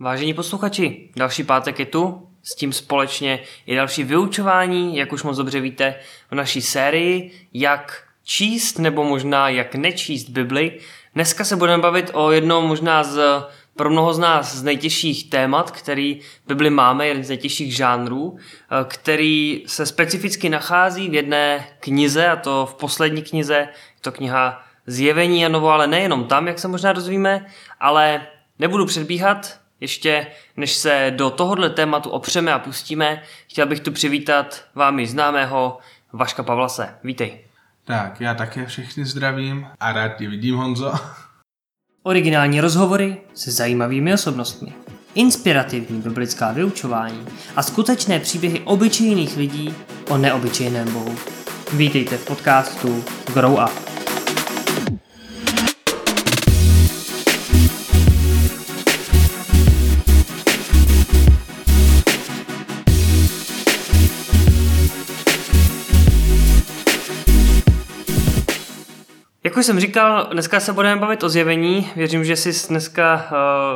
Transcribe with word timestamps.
Vážení 0.00 0.34
posluchači, 0.34 1.08
další 1.16 1.44
pátek 1.44 1.78
je 1.78 1.86
tu, 1.86 2.28
s 2.42 2.54
tím 2.54 2.72
společně 2.72 3.40
je 3.66 3.76
další 3.76 4.04
vyučování, 4.04 4.96
jak 4.96 5.12
už 5.12 5.22
moc 5.22 5.36
dobře 5.36 5.60
víte, 5.60 5.94
v 6.30 6.34
naší 6.34 6.62
sérii, 6.62 7.30
jak 7.54 8.02
číst 8.24 8.78
nebo 8.78 9.04
možná 9.04 9.48
jak 9.48 9.74
nečíst 9.74 10.28
Bibli. 10.28 10.80
Dneska 11.14 11.44
se 11.44 11.56
budeme 11.56 11.82
bavit 11.82 12.10
o 12.12 12.30
jednom 12.30 12.64
možná 12.66 13.04
z 13.04 13.44
pro 13.76 13.90
mnoho 13.90 14.14
z 14.14 14.18
nás 14.18 14.56
z 14.56 14.62
nejtěžších 14.62 15.30
témat, 15.30 15.70
který 15.70 16.20
Bibli 16.46 16.70
máme, 16.70 17.06
jeden 17.06 17.24
z 17.24 17.28
nejtěžších 17.28 17.76
žánrů, 17.76 18.38
který 18.88 19.62
se 19.66 19.86
specificky 19.86 20.48
nachází 20.48 21.08
v 21.08 21.14
jedné 21.14 21.66
knize, 21.80 22.28
a 22.28 22.36
to 22.36 22.66
v 22.66 22.74
poslední 22.74 23.22
knize, 23.22 23.54
je 23.54 24.00
to 24.00 24.12
kniha 24.12 24.62
Zjevení 24.86 25.46
a 25.46 25.48
novo, 25.48 25.68
ale 25.68 25.86
nejenom 25.86 26.24
tam, 26.24 26.46
jak 26.46 26.58
se 26.58 26.68
možná 26.68 26.92
dozvíme, 26.92 27.46
ale 27.80 28.26
nebudu 28.58 28.86
předbíhat, 28.86 29.65
ještě 29.80 30.26
než 30.56 30.72
se 30.72 31.12
do 31.16 31.30
tohohle 31.30 31.70
tématu 31.70 32.10
opřeme 32.10 32.52
a 32.52 32.58
pustíme, 32.58 33.22
chtěl 33.48 33.66
bych 33.66 33.80
tu 33.80 33.92
přivítat 33.92 34.64
vámi 34.74 35.06
známého 35.06 35.78
Vaška 36.12 36.42
Pavlase. 36.42 36.94
Vítej. 37.04 37.40
Tak, 37.84 38.20
já 38.20 38.34
také 38.34 38.66
všechny 38.66 39.04
zdravím 39.04 39.66
a 39.80 39.92
rád 39.92 40.08
tě 40.08 40.28
vidím, 40.28 40.56
Honzo. 40.56 40.92
Originální 42.02 42.60
rozhovory 42.60 43.16
se 43.34 43.50
zajímavými 43.50 44.14
osobnostmi, 44.14 44.72
inspirativní 45.14 46.00
biblická 46.00 46.52
vyučování 46.52 47.26
a 47.56 47.62
skutečné 47.62 48.20
příběhy 48.20 48.60
obyčejných 48.60 49.36
lidí 49.36 49.74
o 50.08 50.18
neobyčejném 50.18 50.92
Bohu. 50.92 51.16
Vítejte 51.72 52.16
v 52.16 52.26
podcastu 52.26 53.04
Grow 53.34 53.52
Up. 53.52 53.95
Jak 69.56 69.60
už 69.60 69.66
jsem 69.66 69.80
říkal, 69.80 70.28
dneska 70.32 70.60
se 70.60 70.72
budeme 70.72 71.00
bavit 71.00 71.22
o 71.22 71.28
zjevení. 71.28 71.90
Věřím, 71.96 72.24
že 72.24 72.36
jsi 72.36 72.68
dneska, 72.68 73.28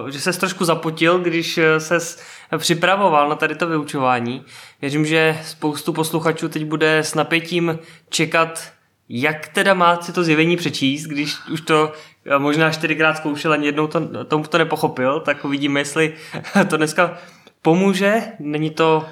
uh, 0.02 0.08
že 0.10 0.20
ses 0.20 0.38
trošku 0.38 0.64
zapotil, 0.64 1.18
když 1.18 1.58
eh, 1.58 1.80
ses 1.80 2.22
připravoval 2.58 3.28
na 3.28 3.34
tady 3.34 3.54
to 3.54 3.66
vyučování. 3.66 4.44
Věřím, 4.80 5.06
že 5.06 5.38
spoustu 5.44 5.92
posluchačů 5.92 6.48
teď 6.48 6.64
bude 6.64 6.98
s 6.98 7.14
napětím 7.14 7.78
čekat, 8.08 8.72
jak 9.08 9.48
teda 9.48 9.74
má 9.74 10.02
si 10.02 10.12
to 10.12 10.24
zjevení 10.24 10.56
přečíst, 10.56 11.04
když 11.04 11.36
už 11.52 11.60
to 11.60 11.92
eh, 12.26 12.38
možná 12.38 12.70
čtyřikrát 12.70 13.16
zkoušel, 13.16 13.52
ani 13.52 13.66
jednou 13.66 13.86
to, 13.86 14.24
tomu 14.24 14.44
to 14.44 14.58
nepochopil, 14.58 15.20
tak 15.20 15.44
uvidíme, 15.44 15.80
jestli 15.80 16.14
to 16.68 16.76
dneska 16.76 17.18
pomůže. 17.62 18.22
Není 18.38 18.70
to, 18.70 19.06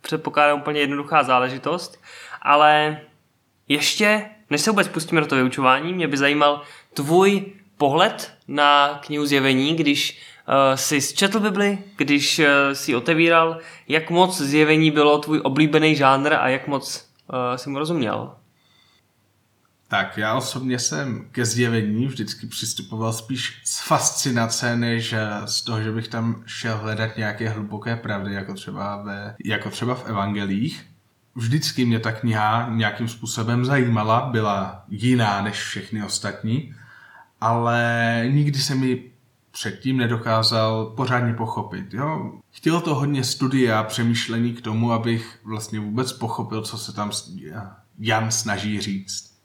předpokládám, 0.00 0.58
úplně 0.60 0.80
jednoduchá 0.80 1.22
záležitost, 1.22 2.00
ale 2.42 3.00
ještě 3.68 4.30
než 4.50 4.60
se 4.60 4.70
vůbec 4.70 4.88
pustíme 4.88 5.20
do 5.20 5.26
toho 5.26 5.36
vyučování, 5.36 5.92
mě 5.92 6.08
by 6.08 6.16
zajímal 6.16 6.62
tvůj 6.94 7.52
pohled 7.76 8.32
na 8.48 9.00
knihu 9.06 9.26
Zjevení, 9.26 9.76
když 9.76 10.18
uh, 10.48 10.54
jsi 10.74 11.00
zčetl 11.00 11.40
Bibli, 11.40 11.78
když 11.96 12.38
uh, 12.38 12.44
si 12.72 12.96
otevíral, 12.96 13.58
jak 13.88 14.10
moc 14.10 14.40
Zjevení 14.40 14.90
bylo 14.90 15.18
tvůj 15.18 15.40
oblíbený 15.44 15.96
žánr 15.96 16.34
a 16.34 16.48
jak 16.48 16.66
moc 16.66 17.08
uh, 17.32 17.56
si 17.56 17.70
mu 17.70 17.78
rozuměl? 17.78 18.34
Tak 19.88 20.18
já 20.18 20.34
osobně 20.34 20.78
jsem 20.78 21.28
ke 21.32 21.44
zjevení 21.44 22.06
vždycky 22.06 22.46
přistupoval 22.46 23.12
spíš 23.12 23.60
z 23.64 23.80
fascinace, 23.80 24.76
než 24.76 25.14
z 25.44 25.62
toho, 25.62 25.82
že 25.82 25.92
bych 25.92 26.08
tam 26.08 26.42
šel 26.46 26.76
hledat 26.76 27.16
nějaké 27.16 27.48
hluboké 27.48 27.96
pravdy, 27.96 28.34
jako 28.34 28.54
třeba, 28.54 29.02
ve, 29.02 29.36
jako 29.44 29.70
třeba 29.70 29.94
v 29.94 30.06
evangelích 30.06 30.86
vždycky 31.36 31.84
mě 31.84 31.98
ta 31.98 32.12
kniha 32.12 32.68
nějakým 32.70 33.08
způsobem 33.08 33.64
zajímala, 33.64 34.28
byla 34.32 34.84
jiná 34.88 35.42
než 35.42 35.56
všechny 35.56 36.04
ostatní, 36.04 36.74
ale 37.40 38.22
nikdy 38.30 38.58
se 38.58 38.74
mi 38.74 39.02
předtím 39.50 39.96
nedokázal 39.96 40.86
pořádně 40.86 41.34
pochopit. 41.34 41.94
Jo? 41.94 42.32
Chtěl 42.50 42.80
to 42.80 42.94
hodně 42.94 43.24
studia 43.24 43.80
a 43.80 43.82
přemýšlení 43.82 44.54
k 44.54 44.60
tomu, 44.60 44.92
abych 44.92 45.38
vlastně 45.44 45.80
vůbec 45.80 46.12
pochopil, 46.12 46.62
co 46.62 46.78
se 46.78 46.92
tam 46.92 47.10
Jan 47.98 48.30
snaží 48.30 48.80
říct. 48.80 49.36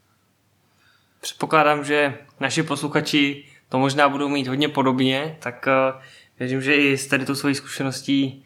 Předpokládám, 1.22 1.84
že 1.84 2.18
naši 2.40 2.64
posluchači 2.64 3.44
to 3.70 3.80
možná 3.80 4.10
budou 4.10 4.30
mít 4.30 4.48
hodně 4.48 4.70
podobně, 4.70 5.38
tak 5.40 5.68
uh, 5.68 6.02
věřím, 6.40 6.62
že 6.62 6.76
i 6.76 6.98
s 6.98 7.08
tady 7.08 7.26
tou 7.26 7.36
svojí 7.36 7.56
zkušeností 7.56 8.46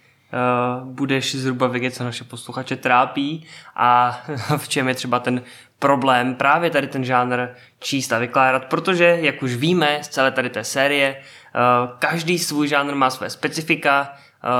budeš 0.83 1.35
zhruba 1.35 1.67
vědět, 1.67 1.95
co 1.95 2.03
naše 2.03 2.23
posluchače 2.23 2.75
trápí 2.75 3.45
a 3.75 4.19
v 4.57 4.67
čem 4.67 4.87
je 4.87 4.95
třeba 4.95 5.19
ten 5.19 5.41
problém 5.79 6.35
právě 6.35 6.69
tady 6.69 6.87
ten 6.87 7.03
žánr 7.03 7.47
číst 7.79 8.13
a 8.13 8.19
vykládat, 8.19 8.65
protože, 8.65 9.17
jak 9.21 9.43
už 9.43 9.55
víme 9.55 9.99
z 10.01 10.07
celé 10.07 10.31
tady 10.31 10.49
té 10.49 10.63
série, 10.63 11.15
uh, 11.15 11.97
každý 11.99 12.39
svůj 12.39 12.67
žánr 12.67 12.95
má 12.95 13.09
své 13.09 13.29
specifika, 13.29 14.13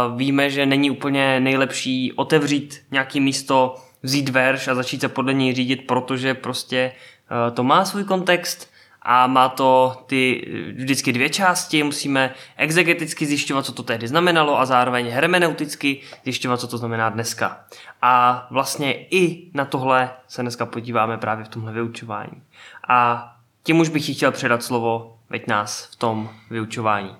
uh, 0.09 0.17
víme, 0.17 0.49
že 0.49 0.65
není 0.65 0.91
úplně 0.91 1.39
nejlepší 1.39 2.13
otevřít 2.13 2.81
nějaký 2.91 3.19
místo, 3.19 3.75
vzít 4.03 4.29
verš 4.29 4.67
a 4.67 4.75
začít 4.75 5.01
se 5.01 5.09
podle 5.09 5.33
něj 5.33 5.53
řídit, 5.53 5.87
protože 5.87 6.33
prostě 6.33 6.91
to 7.53 7.63
má 7.63 7.85
svůj 7.85 8.03
kontext, 8.03 8.69
a 9.07 9.27
má 9.27 9.49
to 9.49 10.03
ty 10.05 10.47
vždycky 10.75 11.13
dvě 11.13 11.29
části, 11.29 11.83
musíme 11.83 12.33
exegeticky 12.57 13.25
zjišťovat, 13.25 13.65
co 13.65 13.71
to 13.71 13.83
tehdy 13.83 14.07
znamenalo 14.07 14.59
a 14.59 14.65
zároveň 14.65 15.09
hermeneuticky 15.09 16.01
zjišťovat, 16.23 16.59
co 16.59 16.67
to 16.67 16.77
znamená 16.77 17.09
dneska. 17.09 17.65
A 18.01 18.47
vlastně 18.51 18.93
i 18.93 19.51
na 19.53 19.65
tohle 19.65 20.09
se 20.27 20.41
dneska 20.41 20.65
podíváme 20.65 21.17
právě 21.17 21.45
v 21.45 21.49
tomhle 21.49 21.73
vyučování. 21.73 22.43
A 22.89 23.31
tím 23.63 23.79
už 23.79 23.89
bych 23.89 24.15
chtěl 24.15 24.31
předat 24.31 24.63
slovo, 24.63 25.19
veď 25.29 25.47
nás 25.47 25.85
v 25.85 25.95
tom 25.95 26.29
vyučování 26.49 27.15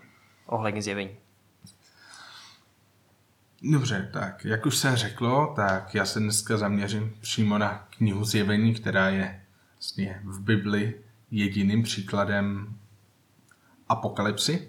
ohledně 0.45 0.81
zjevení. 0.81 1.15
Dobře, 3.61 4.09
tak 4.13 4.45
jak 4.45 4.65
už 4.65 4.77
se 4.77 4.95
řeklo, 4.95 5.53
tak 5.55 5.95
já 5.95 6.05
se 6.05 6.19
dneska 6.19 6.57
zaměřím 6.57 7.15
přímo 7.21 7.57
na 7.57 7.87
knihu 7.97 8.23
Zjevení, 8.23 8.73
která 8.73 9.09
je 9.09 9.41
vlastně 9.75 10.21
v 10.23 10.39
Bibli 10.41 10.93
jediným 11.35 11.83
příkladem 11.83 12.75
apokalypsy. 13.89 14.67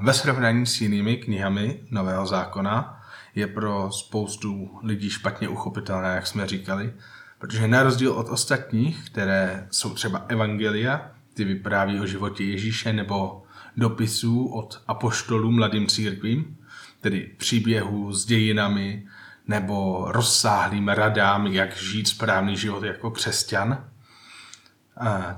Ve 0.00 0.14
srovnání 0.14 0.66
s 0.66 0.80
jinými 0.80 1.16
knihami 1.16 1.80
Nového 1.90 2.26
zákona 2.26 3.02
je 3.34 3.46
pro 3.46 3.92
spoustu 3.92 4.78
lidí 4.82 5.10
špatně 5.10 5.48
uchopitelná, 5.48 6.08
jak 6.08 6.26
jsme 6.26 6.46
říkali, 6.46 6.92
protože 7.38 7.68
na 7.68 7.82
rozdíl 7.82 8.12
od 8.12 8.28
ostatních, 8.28 9.10
které 9.10 9.68
jsou 9.70 9.94
třeba 9.94 10.24
evangelia, 10.28 11.10
ty 11.34 11.44
vypráví 11.44 12.00
o 12.00 12.06
životě 12.06 12.44
Ježíše 12.44 12.92
nebo 12.92 13.42
dopisů 13.76 14.46
od 14.46 14.82
apoštolů 14.88 15.50
mladým 15.50 15.86
církvím, 15.86 16.58
tedy 17.00 17.34
příběhů 17.38 18.12
s 18.12 18.26
dějinami 18.26 19.06
nebo 19.46 20.06
rozsáhlým 20.08 20.88
radám, 20.88 21.46
jak 21.46 21.76
žít 21.76 22.08
správný 22.08 22.56
život 22.56 22.84
jako 22.84 23.10
křesťan, 23.10 23.84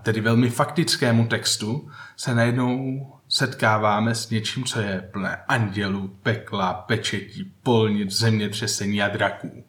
tedy 0.03 0.21
velmi 0.21 0.51
faktickému 0.51 1.27
textu, 1.27 1.91
se 2.17 2.35
najednou 2.35 3.07
setkáváme 3.29 4.15
s 4.15 4.31
něčím, 4.31 4.65
co 4.65 4.81
je 4.81 5.09
plné 5.13 5.37
andělů, 5.37 6.09
pekla, 6.23 6.75
pečetí, 6.75 7.53
polnic, 7.63 8.11
zemětřesení 8.11 9.03
a 9.03 9.09
draků. 9.09 9.65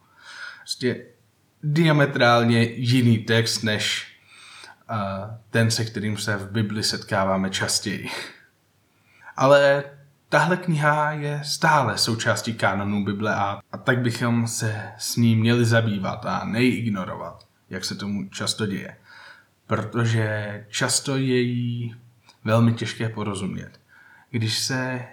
Prostě 0.59 1.05
diametrálně 1.63 2.63
jiný 2.63 3.17
text, 3.17 3.63
než 3.63 4.07
ten, 5.49 5.71
se 5.71 5.85
kterým 5.85 6.17
se 6.17 6.37
v 6.37 6.51
Bibli 6.51 6.83
setkáváme 6.83 7.49
častěji. 7.49 8.09
Ale 9.37 9.83
tahle 10.29 10.57
kniha 10.57 11.11
je 11.11 11.41
stále 11.43 11.97
součástí 11.97 12.53
kánonu 12.53 13.05
Bible 13.05 13.35
a, 13.35 13.59
a 13.71 13.77
tak 13.77 13.99
bychom 13.99 14.47
se 14.47 14.91
s 14.97 15.15
ní 15.15 15.35
měli 15.35 15.65
zabývat 15.65 16.25
a 16.25 16.45
neignorovat, 16.45 17.47
jak 17.69 17.85
se 17.85 17.95
tomu 17.95 18.29
často 18.29 18.65
děje 18.65 18.98
protože 19.69 20.65
často 20.69 21.17
je 21.17 21.39
jí 21.39 21.95
velmi 22.43 22.73
těžké 22.73 23.09
porozumět. 23.09 23.79
Když 24.31 24.59
se 24.59 25.07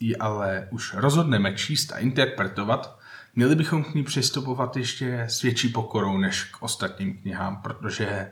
ji 0.00 0.16
ale 0.16 0.68
už 0.70 0.94
rozhodneme 0.94 1.54
číst 1.54 1.92
a 1.92 1.98
interpretovat, 1.98 2.98
měli 3.34 3.54
bychom 3.54 3.84
k 3.84 3.94
ní 3.94 4.04
přistupovat 4.04 4.76
ještě 4.76 5.20
s 5.20 5.42
větší 5.42 5.68
pokorou 5.68 6.18
než 6.18 6.44
k 6.44 6.62
ostatním 6.62 7.18
knihám, 7.18 7.62
protože 7.62 8.30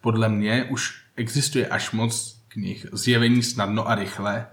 podle 0.00 0.28
mě 0.28 0.64
už 0.64 1.02
existuje 1.16 1.66
až 1.68 1.90
moc 1.90 2.42
knih 2.48 2.86
zjevení 2.92 3.42
snadno 3.42 3.88
a 3.88 3.94
rychle, 3.94 4.46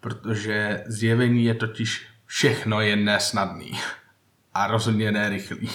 protože 0.00 0.84
zjevení 0.86 1.44
je 1.44 1.54
totiž 1.54 2.06
všechno 2.26 2.80
jen 2.80 3.04
nesnadný 3.04 3.80
a 4.54 4.66
rozhodně 4.66 5.12
ne 5.12 5.28
rychlý. 5.28 5.70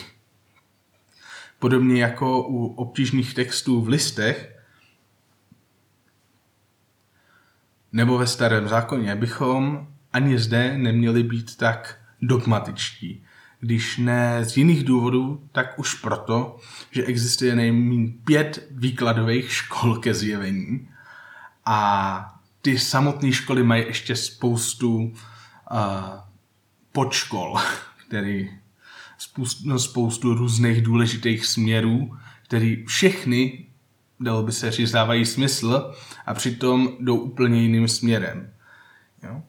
Podobně 1.63 2.01
jako 2.01 2.44
u 2.48 2.65
obtížných 2.65 3.33
textů 3.33 3.81
v 3.81 3.88
listech, 3.88 4.56
nebo 7.92 8.18
ve 8.18 8.27
starém 8.27 8.68
zákoně, 8.68 9.15
bychom 9.15 9.88
ani 10.13 10.39
zde 10.39 10.77
neměli 10.77 11.24
být 11.24 11.57
tak 11.57 12.00
dogmatičtí. 12.21 13.25
Když 13.60 13.98
ne 13.98 14.45
z 14.45 14.57
jiných 14.57 14.83
důvodů, 14.83 15.50
tak 15.51 15.80
už 15.80 15.94
proto, 15.94 16.60
že 16.92 17.04
existuje 17.04 17.56
nejméně 17.56 18.13
pět 18.25 18.68
výkladových 18.71 19.51
škol 19.51 19.95
ke 19.95 20.13
zjevení 20.13 20.89
a 21.65 22.39
ty 22.62 22.80
samotné 22.80 23.31
školy 23.31 23.63
mají 23.63 23.86
ještě 23.86 24.15
spoustu 24.15 24.95
uh, 24.98 25.12
podškol, 26.92 27.56
který 28.07 28.62
spoustu, 29.24 29.80
spoustu 29.80 30.34
různých 30.34 30.81
důležitých 30.81 31.46
směrů, 31.46 32.18
který 32.44 32.86
všechny, 32.86 33.66
dalo 34.20 34.44
by 34.44 34.52
se 34.52 34.72
říct, 34.72 34.92
dávají 34.92 35.25
smysl 35.25 35.94
a 36.25 36.34
přitom 36.34 36.98
jdou 37.00 37.16
úplně 37.18 37.62
jiným 37.62 37.88
směrem. 37.88 38.54
Jo? 39.24 39.42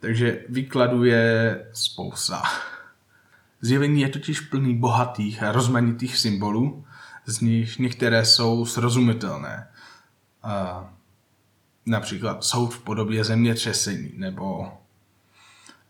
Takže 0.00 0.44
výkladu 0.48 1.04
je 1.04 1.64
spousta. 1.72 2.42
Zjevení 3.60 4.00
je 4.00 4.08
totiž 4.08 4.40
plný 4.40 4.78
bohatých 4.78 5.42
a 5.42 5.52
rozmanitých 5.52 6.16
symbolů, 6.16 6.84
z 7.26 7.40
nich 7.40 7.78
některé 7.78 8.24
jsou 8.24 8.66
srozumitelné. 8.66 9.68
Uh, 10.44 10.86
například 11.86 12.44
soud 12.44 12.74
v 12.74 12.82
podobě 12.82 13.24
zemětřesení 13.24 14.12
nebo 14.16 14.72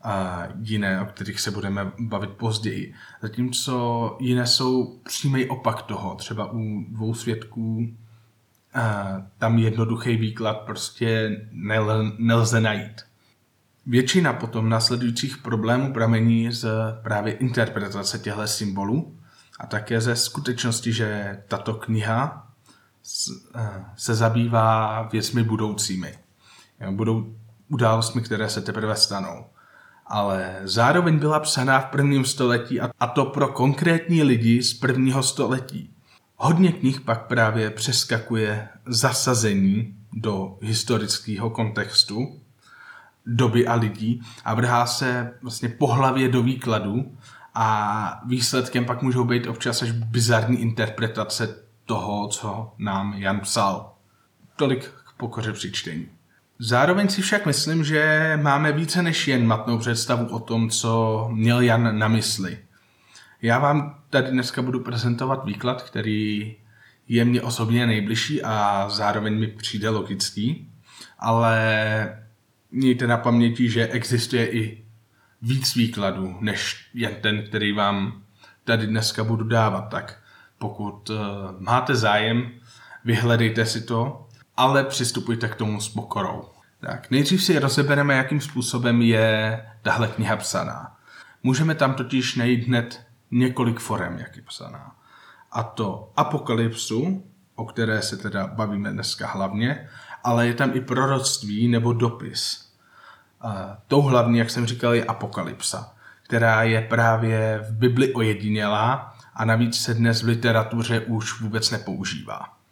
a 0.03 0.43
jiné, 0.61 1.01
o 1.01 1.05
kterých 1.05 1.39
se 1.39 1.51
budeme 1.51 1.91
bavit 1.99 2.29
později. 2.29 2.93
Zatímco 3.21 4.17
jiné 4.21 4.47
jsou 4.47 4.99
přímý 5.03 5.45
opak 5.45 5.81
toho. 5.81 6.15
Třeba 6.15 6.51
u 6.51 6.83
dvou 6.89 7.13
svědků 7.13 7.97
tam 9.37 9.57
jednoduchý 9.57 10.17
výklad 10.17 10.59
prostě 10.59 11.41
nel, 11.51 12.13
nelze 12.17 12.61
najít. 12.61 13.01
Většina 13.85 14.33
potom 14.33 14.69
následujících 14.69 15.37
problémů 15.37 15.93
pramení 15.93 16.51
z 16.51 16.67
právě 17.03 17.33
interpretace 17.33 18.19
těchto 18.19 18.47
symbolů 18.47 19.17
a 19.59 19.67
také 19.67 20.01
ze 20.01 20.15
skutečnosti, 20.15 20.93
že 20.93 21.37
tato 21.47 21.73
kniha 21.73 22.47
se 23.95 24.15
zabývá 24.15 25.01
věcmi 25.01 25.43
budoucími. 25.43 26.13
Budou 26.91 27.35
událostmi, 27.69 28.21
které 28.21 28.49
se 28.49 28.61
teprve 28.61 28.95
stanou. 28.95 29.45
Ale 30.07 30.55
zároveň 30.63 31.19
byla 31.19 31.39
psaná 31.39 31.79
v 31.79 31.85
prvním 31.85 32.25
století 32.25 32.81
a 32.81 33.07
to 33.07 33.25
pro 33.25 33.47
konkrétní 33.47 34.23
lidi 34.23 34.63
z 34.63 34.73
prvního 34.73 35.23
století. 35.23 35.89
Hodně 36.35 36.71
knih 36.71 37.01
pak 37.01 37.27
právě 37.27 37.69
přeskakuje 37.69 38.67
zasazení 38.85 39.95
do 40.13 40.57
historického 40.61 41.49
kontextu, 41.49 42.39
doby 43.25 43.67
a 43.67 43.73
lidí 43.73 44.21
a 44.45 44.53
vrhá 44.53 44.85
se 44.85 45.33
vlastně 45.41 45.69
po 45.69 45.87
hlavě 45.87 46.29
do 46.29 46.43
výkladu 46.43 47.17
a 47.55 48.21
výsledkem 48.25 48.85
pak 48.85 49.01
můžou 49.01 49.23
být 49.23 49.47
občas 49.47 49.81
až 49.81 49.91
bizarní 49.91 50.61
interpretace 50.61 51.63
toho, 51.85 52.27
co 52.27 52.73
nám 52.77 53.13
Jan 53.13 53.39
psal. 53.39 53.93
Tolik 54.55 54.85
k 54.85 55.13
pokoře 55.17 55.53
při 55.53 55.71
čtení. 55.71 56.09
Zároveň 56.59 57.09
si 57.09 57.21
však 57.21 57.45
myslím, 57.45 57.83
že 57.83 58.33
máme 58.41 58.71
více 58.71 59.01
než 59.01 59.27
jen 59.27 59.47
matnou 59.47 59.77
představu 59.77 60.25
o 60.25 60.39
tom, 60.39 60.69
co 60.69 61.27
měl 61.31 61.61
Jan 61.61 61.99
na 61.99 62.07
mysli. 62.07 62.57
Já 63.41 63.59
vám 63.59 63.99
tady 64.09 64.31
dneska 64.31 64.61
budu 64.61 64.79
prezentovat 64.79 65.45
výklad, 65.45 65.81
který 65.81 66.55
je 67.07 67.25
mně 67.25 67.41
osobně 67.41 67.87
nejbližší 67.87 68.43
a 68.43 68.85
zároveň 68.89 69.39
mi 69.39 69.47
přijde 69.47 69.89
logický, 69.89 70.71
ale 71.19 72.23
mějte 72.71 73.07
na 73.07 73.17
paměti, 73.17 73.69
že 73.69 73.87
existuje 73.87 74.51
i 74.51 74.85
víc 75.41 75.75
výkladů, 75.75 76.37
než 76.39 76.89
jen 76.93 77.15
ten, 77.21 77.43
který 77.43 77.73
vám 77.73 78.23
tady 78.63 78.87
dneska 78.87 79.23
budu 79.23 79.43
dávat. 79.43 79.81
Tak 79.81 80.19
pokud 80.57 81.09
uh, 81.09 81.17
máte 81.59 81.95
zájem, 81.95 82.51
vyhledejte 83.05 83.65
si 83.65 83.81
to, 83.81 84.22
ale 84.57 84.83
přistupujte 84.83 85.47
k 85.47 85.55
tomu 85.55 85.81
s 85.81 85.89
pokorou. 85.89 86.49
Tak, 86.79 87.11
nejdřív 87.11 87.43
si 87.43 87.59
rozebereme, 87.59 88.13
jakým 88.13 88.41
způsobem 88.41 89.01
je 89.01 89.65
tahle 89.81 90.07
kniha 90.07 90.35
psaná. 90.35 90.95
Můžeme 91.43 91.75
tam 91.75 91.93
totiž 91.93 92.35
najít 92.35 92.67
hned 92.67 93.05
několik 93.31 93.79
forem, 93.79 94.17
jak 94.17 94.35
je 94.35 94.41
psaná. 94.41 94.95
A 95.51 95.63
to 95.63 96.11
apokalypsu, 96.15 97.23
o 97.55 97.65
které 97.65 98.01
se 98.01 98.17
teda 98.17 98.47
bavíme 98.47 98.91
dneska 98.91 99.27
hlavně, 99.27 99.89
ale 100.23 100.47
je 100.47 100.53
tam 100.53 100.71
i 100.73 100.81
proroctví 100.81 101.67
nebo 101.67 101.93
dopis. 101.93 102.71
A 103.41 103.77
tou 103.87 104.01
hlavní, 104.01 104.37
jak 104.37 104.49
jsem 104.49 104.65
říkal, 104.65 104.93
je 104.93 105.05
apokalypsa, 105.05 105.93
která 106.23 106.63
je 106.63 106.81
právě 106.81 107.59
v 107.69 107.71
Bibli 107.71 108.13
ojedinělá 108.13 109.15
a 109.33 109.45
navíc 109.45 109.81
se 109.81 109.93
dnes 109.93 110.23
v 110.23 110.27
literatuře 110.27 110.99
už 110.99 111.41
vůbec 111.41 111.71
nepoužívá. 111.71 112.62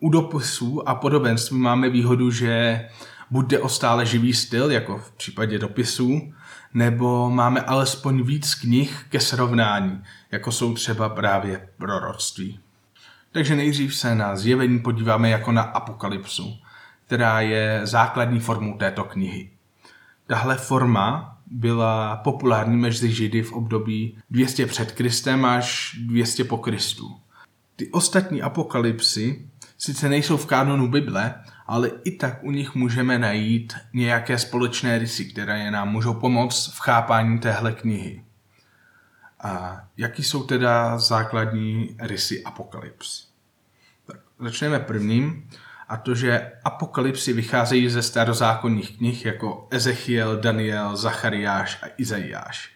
U 0.00 0.10
dopisů 0.10 0.88
a 0.88 0.94
podobenství 0.94 1.58
máme 1.58 1.90
výhodu, 1.90 2.30
že 2.30 2.84
buď 3.30 3.46
jde 3.46 3.58
o 3.58 3.68
stále 3.68 4.06
živý 4.06 4.34
styl, 4.34 4.70
jako 4.70 4.98
v 4.98 5.12
případě 5.12 5.58
dopisů, 5.58 6.32
nebo 6.74 7.30
máme 7.30 7.60
alespoň 7.60 8.22
víc 8.22 8.54
knih 8.54 9.06
ke 9.10 9.20
srovnání, 9.20 10.02
jako 10.30 10.52
jsou 10.52 10.74
třeba 10.74 11.08
právě 11.08 11.68
proroctví. 11.78 12.60
Takže 13.32 13.56
nejdřív 13.56 13.94
se 13.94 14.14
na 14.14 14.36
zjevení 14.36 14.78
podíváme 14.78 15.30
jako 15.30 15.52
na 15.52 15.62
apokalypsu, 15.62 16.56
která 17.06 17.40
je 17.40 17.80
základní 17.84 18.40
formou 18.40 18.78
této 18.78 19.04
knihy. 19.04 19.50
Tahle 20.26 20.56
forma 20.56 21.38
byla 21.46 22.16
populární 22.16 22.76
mezi 22.76 23.12
Židy 23.12 23.42
v 23.42 23.52
období 23.52 24.18
200 24.30 24.66
před 24.66 24.92
Kristem 24.92 25.44
až 25.44 25.96
200 26.00 26.44
po 26.44 26.58
Kristu. 26.58 27.16
Ty 27.76 27.90
ostatní 27.90 28.42
apokalypsy 28.42 29.48
sice 29.78 30.08
nejsou 30.08 30.36
v 30.36 30.46
kánonu 30.46 30.88
Bible, 30.88 31.34
ale 31.66 31.90
i 32.04 32.10
tak 32.10 32.44
u 32.44 32.50
nich 32.50 32.74
můžeme 32.74 33.18
najít 33.18 33.74
nějaké 33.92 34.38
společné 34.38 34.98
rysy, 34.98 35.24
které 35.24 35.70
nám 35.70 35.88
můžou 35.88 36.14
pomoct 36.14 36.72
v 36.74 36.78
chápání 36.80 37.38
téhle 37.38 37.72
knihy. 37.72 38.24
A 39.40 39.80
jaký 39.96 40.22
jsou 40.22 40.42
teda 40.42 40.98
základní 40.98 41.96
rysy 42.00 42.44
apokalyps? 42.44 43.28
Tak, 44.06 44.20
začneme 44.40 44.80
prvním, 44.80 45.48
a 45.88 45.96
to, 45.96 46.14
že 46.14 46.52
apokalypsy 46.64 47.32
vycházejí 47.32 47.88
ze 47.88 48.02
starozákonních 48.02 48.96
knih 48.96 49.26
jako 49.26 49.68
Ezechiel, 49.70 50.36
Daniel, 50.36 50.96
Zachariáš 50.96 51.82
a 51.82 51.86
Izajáš. 51.98 52.70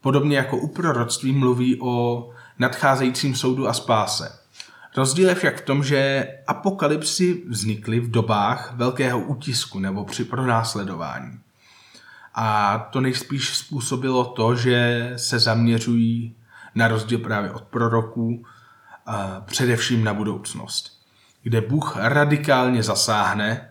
Podobně 0.00 0.36
jako 0.36 0.56
u 0.56 0.68
proroctví 0.68 1.32
mluví 1.32 1.80
o 1.80 2.28
nadcházejícím 2.58 3.34
soudu 3.34 3.68
a 3.68 3.72
spáse. 3.72 4.38
Rozdíl 4.96 5.28
je 5.28 5.34
však 5.34 5.60
v 5.60 5.64
tom, 5.64 5.84
že 5.84 6.28
apokalypsy 6.46 7.42
vznikly 7.48 8.00
v 8.00 8.10
dobách 8.10 8.72
velkého 8.76 9.20
útisku 9.20 9.78
nebo 9.78 10.04
při 10.04 10.24
pronásledování. 10.24 11.40
A 12.34 12.78
to 12.78 13.00
nejspíš 13.00 13.56
způsobilo 13.56 14.24
to, 14.24 14.54
že 14.54 15.12
se 15.16 15.38
zaměřují 15.38 16.36
na 16.74 16.88
rozdíl 16.88 17.18
právě 17.18 17.50
od 17.50 17.62
proroků 17.62 18.44
především 19.44 20.04
na 20.04 20.14
budoucnost, 20.14 21.02
kde 21.42 21.60
Bůh 21.60 21.96
radikálně 21.96 22.82
zasáhne 22.82 23.70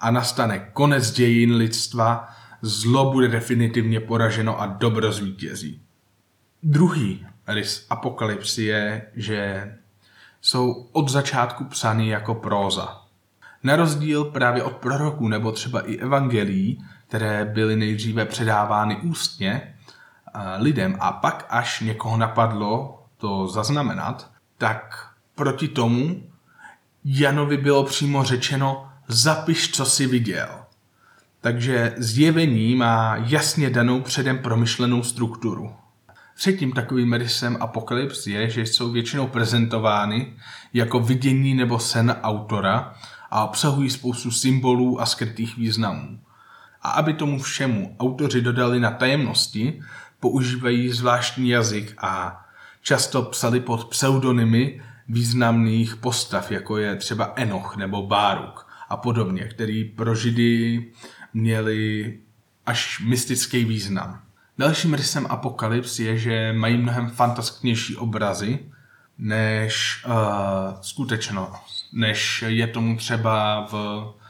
a 0.00 0.10
nastane 0.10 0.70
konec 0.72 1.10
dějin 1.10 1.54
lidstva, 1.54 2.28
zlo 2.62 3.12
bude 3.12 3.28
definitivně 3.28 4.00
poraženo 4.00 4.60
a 4.60 4.66
dobro 4.66 5.12
zvítězí. 5.12 5.82
Druhý 6.62 7.26
rys 7.46 7.86
apokalypsy 7.90 8.62
je, 8.62 9.06
že 9.14 9.72
jsou 10.42 10.88
od 10.92 11.08
začátku 11.08 11.64
psány 11.64 12.08
jako 12.08 12.34
próza. 12.34 13.02
Na 13.62 13.76
rozdíl 13.76 14.24
právě 14.24 14.62
od 14.62 14.76
proroků 14.76 15.28
nebo 15.28 15.52
třeba 15.52 15.80
i 15.80 15.96
evangelií, 15.96 16.84
které 17.08 17.44
byly 17.44 17.76
nejdříve 17.76 18.24
předávány 18.24 18.96
ústně 18.96 19.74
lidem 20.58 20.96
a 21.00 21.12
pak 21.12 21.46
až 21.48 21.80
někoho 21.80 22.16
napadlo 22.16 23.02
to 23.16 23.48
zaznamenat, 23.48 24.30
tak 24.58 25.08
proti 25.34 25.68
tomu 25.68 26.22
Janovi 27.04 27.56
bylo 27.56 27.84
přímo 27.84 28.24
řečeno 28.24 28.88
zapiš, 29.08 29.72
co 29.72 29.86
si 29.86 30.06
viděl. 30.06 30.48
Takže 31.40 31.94
zjevení 31.96 32.76
má 32.76 33.16
jasně 33.16 33.70
danou 33.70 34.00
předem 34.00 34.38
promyšlenou 34.38 35.02
strukturu. 35.02 35.74
Třetím 36.34 36.72
takovým 36.72 37.12
rysem 37.12 37.56
apokalyps 37.60 38.26
je, 38.26 38.50
že 38.50 38.62
jsou 38.62 38.92
většinou 38.92 39.26
prezentovány 39.26 40.32
jako 40.72 41.00
vidění 41.00 41.54
nebo 41.54 41.78
sen 41.78 42.16
autora 42.22 42.94
a 43.30 43.44
obsahují 43.44 43.90
spoustu 43.90 44.30
symbolů 44.30 45.00
a 45.00 45.06
skrytých 45.06 45.56
významů. 45.56 46.18
A 46.82 46.90
aby 46.90 47.12
tomu 47.12 47.38
všemu 47.38 47.96
autoři 48.00 48.42
dodali 48.42 48.80
na 48.80 48.90
tajemnosti, 48.90 49.82
používají 50.20 50.88
zvláštní 50.88 51.48
jazyk 51.48 51.94
a 51.98 52.44
často 52.82 53.22
psali 53.22 53.60
pod 53.60 53.84
pseudonymy 53.84 54.82
významných 55.08 55.96
postav, 55.96 56.50
jako 56.50 56.76
je 56.78 56.96
třeba 56.96 57.32
Enoch 57.36 57.76
nebo 57.76 58.06
Báruk, 58.06 58.66
a 58.88 58.96
podobně, 58.96 59.44
který 59.44 59.84
pro 59.84 60.14
židy 60.14 60.84
měli 61.34 62.18
až 62.66 63.00
mystický 63.00 63.64
význam. 63.64 64.21
Dalším 64.58 64.94
rysem 64.94 65.26
Apokalyps 65.28 65.98
je, 65.98 66.18
že 66.18 66.52
mají 66.52 66.76
mnohem 66.76 67.10
fantastičnější 67.10 67.96
obrazy 67.96 68.58
než 69.18 70.04
uh, 70.06 70.12
skutečnost, 70.80 71.88
než 71.92 72.44
je 72.46 72.66
tomu 72.66 72.96
třeba 72.96 73.66
v, 73.66 73.72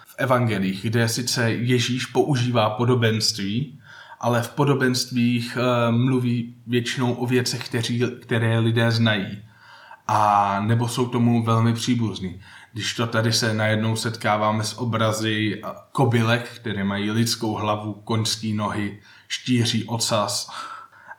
v 0.06 0.14
evangelích, 0.18 0.82
kde 0.82 1.08
sice 1.08 1.52
Ježíš 1.52 2.06
používá 2.06 2.70
podobenství, 2.70 3.80
ale 4.20 4.42
v 4.42 4.50
podobenstvích 4.50 5.58
uh, 5.60 5.96
mluví 5.96 6.54
většinou 6.66 7.12
o 7.12 7.26
věcech, 7.26 7.64
kteří, 7.64 8.02
které 8.22 8.58
lidé 8.58 8.90
znají. 8.90 9.42
A 10.08 10.60
nebo 10.60 10.88
jsou 10.88 11.08
tomu 11.08 11.42
velmi 11.42 11.74
příbuzní. 11.74 12.40
Když 12.72 12.94
to 12.94 13.06
tady 13.06 13.32
se 13.32 13.54
najednou 13.54 13.96
setkáváme 13.96 14.64
s 14.64 14.78
obrazy 14.78 15.62
kobylek, 15.92 16.48
které 16.48 16.84
mají 16.84 17.10
lidskou 17.10 17.54
hlavu, 17.54 17.92
koňský 17.92 18.52
nohy, 18.52 19.00
štíří 19.28 19.84
ocas 19.84 20.50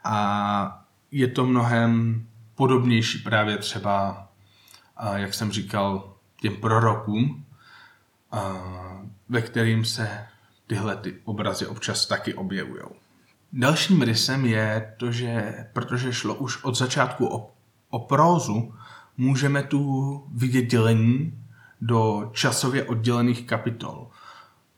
a 0.04 0.86
je 1.12 1.28
to 1.28 1.46
mnohem 1.46 2.24
podobnější 2.56 3.20
právě 3.20 3.58
třeba, 3.58 4.28
jak 5.16 5.34
jsem 5.34 5.52
říkal, 5.52 6.14
těm 6.42 6.56
prorokům, 6.56 7.46
ve 9.30 9.42
kterým 9.42 9.86
se 9.86 10.28
tyhle 10.68 10.96
ty 10.96 11.16
obrazy 11.24 11.68
občas 11.68 12.06
taky 12.06 12.34
objevují. 12.34 12.84
Dalším 13.54 14.02
rysem 14.02 14.46
je 14.46 14.94
to, 14.98 15.12
že 15.12 15.54
protože 15.74 16.14
šlo 16.14 16.36
už 16.36 16.64
od 16.64 16.76
začátku 16.76 17.36
o, 17.36 17.52
o 17.90 18.00
prózu, 18.00 18.74
můžeme 19.18 19.64
tu 19.64 20.24
vidět 20.34 20.62
dělení 20.62 21.43
do 21.86 22.30
časově 22.34 22.84
oddělených 22.84 23.48
kapitol. 23.48 24.08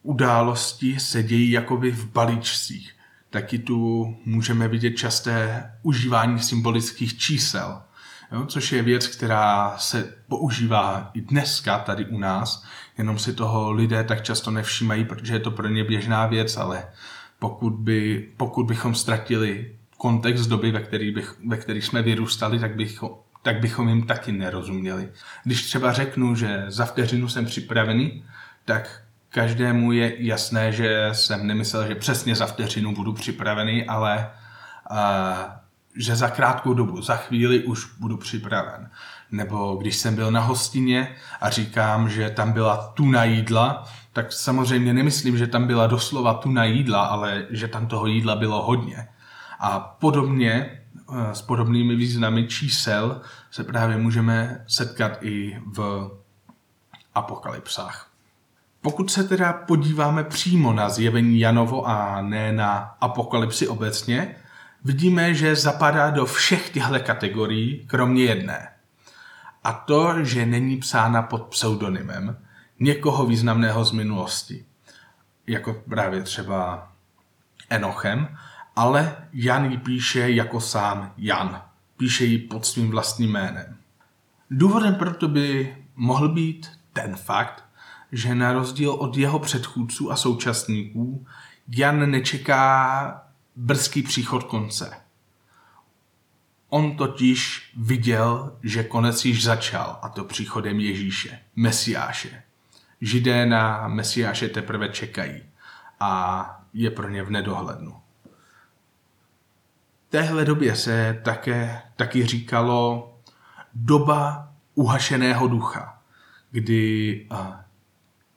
Události 0.03 0.99
se 0.99 1.23
dějí 1.23 1.51
jakoby 1.51 1.91
v 1.91 2.11
balíčcích. 2.11 2.91
Taky 3.29 3.59
tu 3.59 4.15
můžeme 4.25 4.67
vidět 4.67 4.91
časté 4.91 5.71
užívání 5.83 6.39
symbolických 6.39 7.17
čísel, 7.17 7.81
jo, 8.31 8.45
což 8.45 8.71
je 8.71 8.81
věc, 8.81 9.07
která 9.07 9.77
se 9.77 10.15
používá 10.27 11.11
i 11.13 11.21
dneska 11.21 11.79
tady 11.79 12.05
u 12.05 12.17
nás, 12.17 12.65
jenom 12.97 13.19
si 13.19 13.33
toho 13.33 13.71
lidé 13.71 14.03
tak 14.03 14.23
často 14.23 14.51
nevšímají, 14.51 15.05
protože 15.05 15.33
je 15.33 15.39
to 15.39 15.51
pro 15.51 15.67
ně 15.67 15.83
běžná 15.83 16.25
věc, 16.25 16.57
ale 16.57 16.87
pokud, 17.39 17.73
by, 17.73 18.29
pokud 18.37 18.63
bychom 18.63 18.95
ztratili 18.95 19.75
kontext 19.97 20.49
doby, 20.49 20.71
ve 20.71 20.79
který, 20.79 21.11
bych, 21.11 21.35
ve 21.47 21.57
který 21.57 21.81
jsme 21.81 22.01
vyrůstali, 22.01 22.59
tak 22.59 22.75
bychom, 22.75 23.09
tak 23.45 23.59
bychom 23.59 23.89
jim 23.89 24.03
taky 24.03 24.31
nerozuměli. 24.31 25.09
Když 25.43 25.65
třeba 25.65 25.91
řeknu, 25.91 26.35
že 26.35 26.65
za 26.67 26.85
vteřinu 26.85 27.27
jsem 27.29 27.45
připravený, 27.45 28.23
tak 28.65 29.01
každému 29.29 29.91
je 29.91 30.25
jasné, 30.25 30.71
že 30.71 31.09
jsem 31.11 31.47
nemyslel, 31.47 31.87
že 31.87 31.95
přesně 31.95 32.35
za 32.35 32.45
vteřinu 32.45 32.95
budu 32.95 33.13
připravený, 33.13 33.85
ale 33.85 34.31
uh, 34.91 34.97
že 35.95 36.15
za 36.15 36.29
krátkou 36.29 36.73
dobu, 36.73 37.01
za 37.01 37.15
chvíli 37.15 37.63
už 37.63 37.85
budu 37.99 38.17
připraven. 38.17 38.89
Nebo 39.31 39.75
když 39.75 39.95
jsem 39.95 40.15
byl 40.15 40.31
na 40.31 40.41
hostině 40.41 41.15
a 41.41 41.49
říkám, 41.49 42.09
že 42.09 42.29
tam 42.29 42.51
byla 42.51 42.77
tuna 42.77 43.23
jídla, 43.23 43.83
tak 44.13 44.33
samozřejmě 44.33 44.93
nemyslím, 44.93 45.37
že 45.37 45.47
tam 45.47 45.67
byla 45.67 45.87
doslova 45.87 46.33
tuna 46.33 46.63
jídla, 46.63 47.05
ale 47.05 47.45
že 47.49 47.67
tam 47.67 47.87
toho 47.87 48.07
jídla 48.07 48.35
bylo 48.35 48.65
hodně. 48.65 49.07
A 49.59 49.79
podobně 49.79 50.81
s 51.33 51.41
podobnými 51.41 51.95
významy 51.95 52.47
čísel 52.47 53.21
se 53.51 53.63
právě 53.63 53.97
můžeme 53.97 54.63
setkat 54.67 55.17
i 55.21 55.61
v 55.65 56.09
apokalypsách. 57.15 58.11
Pokud 58.81 59.11
se 59.11 59.23
teda 59.23 59.53
podíváme 59.53 60.23
přímo 60.23 60.73
na 60.73 60.89
zjevení 60.89 61.39
Janovo 61.39 61.87
a 61.87 62.21
ne 62.21 62.53
na 62.53 62.77
apokalypsy 63.01 63.67
obecně, 63.67 64.35
vidíme, 64.83 65.33
že 65.33 65.55
zapadá 65.55 66.09
do 66.09 66.25
všech 66.25 66.69
těchto 66.69 66.99
kategorií, 66.99 67.85
kromě 67.87 68.23
jedné. 68.23 68.67
A 69.63 69.73
to, 69.73 70.23
že 70.23 70.45
není 70.45 70.77
psána 70.77 71.21
pod 71.21 71.43
pseudonymem 71.43 72.37
někoho 72.79 73.25
významného 73.25 73.85
z 73.85 73.91
minulosti, 73.91 74.65
jako 75.47 75.73
právě 75.89 76.21
třeba 76.21 76.91
Enochem, 77.69 78.37
ale 78.75 79.27
Jan 79.33 79.71
ji 79.71 79.77
píše 79.77 80.29
jako 80.29 80.61
sám 80.61 81.13
Jan. 81.17 81.61
Píše 81.97 82.25
ji 82.25 82.37
pod 82.37 82.65
svým 82.65 82.91
vlastním 82.91 83.31
jménem. 83.31 83.77
Důvodem 84.51 84.95
proto 84.95 85.27
by 85.27 85.77
mohl 85.95 86.29
být 86.29 86.71
ten 86.93 87.15
fakt, 87.15 87.63
že 88.11 88.35
na 88.35 88.53
rozdíl 88.53 88.91
od 88.91 89.17
jeho 89.17 89.39
předchůdců 89.39 90.11
a 90.11 90.15
současníků 90.15 91.25
Jan 91.67 92.11
nečeká 92.11 93.21
brzký 93.55 94.01
příchod 94.01 94.43
konce. 94.43 94.97
On 96.69 96.97
totiž 96.97 97.71
viděl, 97.77 98.57
že 98.63 98.83
konec 98.83 99.25
již 99.25 99.43
začal, 99.43 99.99
a 100.01 100.09
to 100.09 100.23
příchodem 100.23 100.79
Ježíše, 100.79 101.39
Mesiáše. 101.55 102.43
Židé 103.01 103.45
na 103.45 103.87
Mesiáše 103.87 104.49
teprve 104.49 104.89
čekají 104.89 105.43
a 105.99 106.49
je 106.73 106.91
pro 106.91 107.09
ně 107.09 107.23
v 107.23 107.31
nedohlednu. 107.31 108.04
Téhle 110.15 110.45
době 110.45 110.75
se 110.75 111.21
také 111.23 111.81
taky 111.95 112.25
říkalo 112.25 113.13
doba 113.73 114.49
uhašeného 114.75 115.47
ducha, 115.47 116.01
kdy 116.51 117.27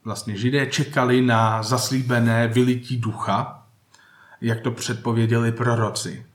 vlastně 0.05 0.37
židé 0.37 0.67
čekali 0.67 1.23
na 1.23 1.63
zaslíbené 1.63 2.49
vylití 2.49 2.97
ducha, 2.97 3.67
jak 4.41 4.61
to 4.61 4.71
předpověděli 4.71 5.53
proroci. 5.53 6.27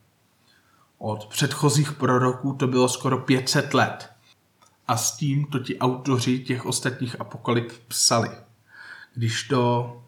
Od 0.97 1.25
předchozích 1.25 1.91
proroků 1.91 2.53
to 2.53 2.67
bylo 2.67 2.89
skoro 2.89 3.17
500 3.17 3.73
let. 3.73 4.09
A 4.87 4.97
s 4.97 5.17
tím 5.17 5.45
to 5.45 5.59
ti 5.59 5.79
autoři 5.79 6.39
těch 6.39 6.65
ostatních 6.65 7.21
apokalyp 7.21 7.71
psali. 7.87 8.29
Když 9.15 9.43
to... 9.43 10.03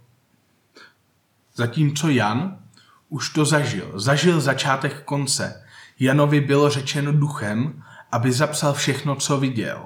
Zatímco 1.55 2.09
Jan 2.09 2.64
už 3.09 3.29
to 3.29 3.45
zažil. 3.45 3.91
Zažil 3.95 4.41
začátek 4.41 5.03
konce. 5.03 5.65
Janovi 5.99 6.41
bylo 6.41 6.69
řečeno 6.69 7.13
duchem, 7.13 7.83
aby 8.11 8.31
zapsal 8.31 8.73
všechno, 8.73 9.15
co 9.15 9.37
viděl. 9.37 9.85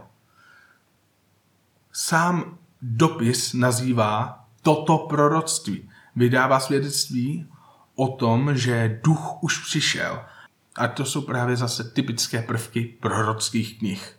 Sám 1.91 2.57
dopis 2.81 3.53
nazývá 3.53 4.45
toto 4.61 4.97
proroctví. 4.97 5.89
Vydává 6.15 6.59
svědectví 6.59 7.47
o 7.95 8.07
tom, 8.07 8.57
že 8.57 8.99
duch 9.03 9.43
už 9.43 9.57
přišel. 9.57 10.21
A 10.75 10.87
to 10.87 11.05
jsou 11.05 11.21
právě 11.21 11.55
zase 11.55 11.83
typické 11.83 12.41
prvky 12.41 12.97
prorockých 12.99 13.79
knih. 13.79 14.15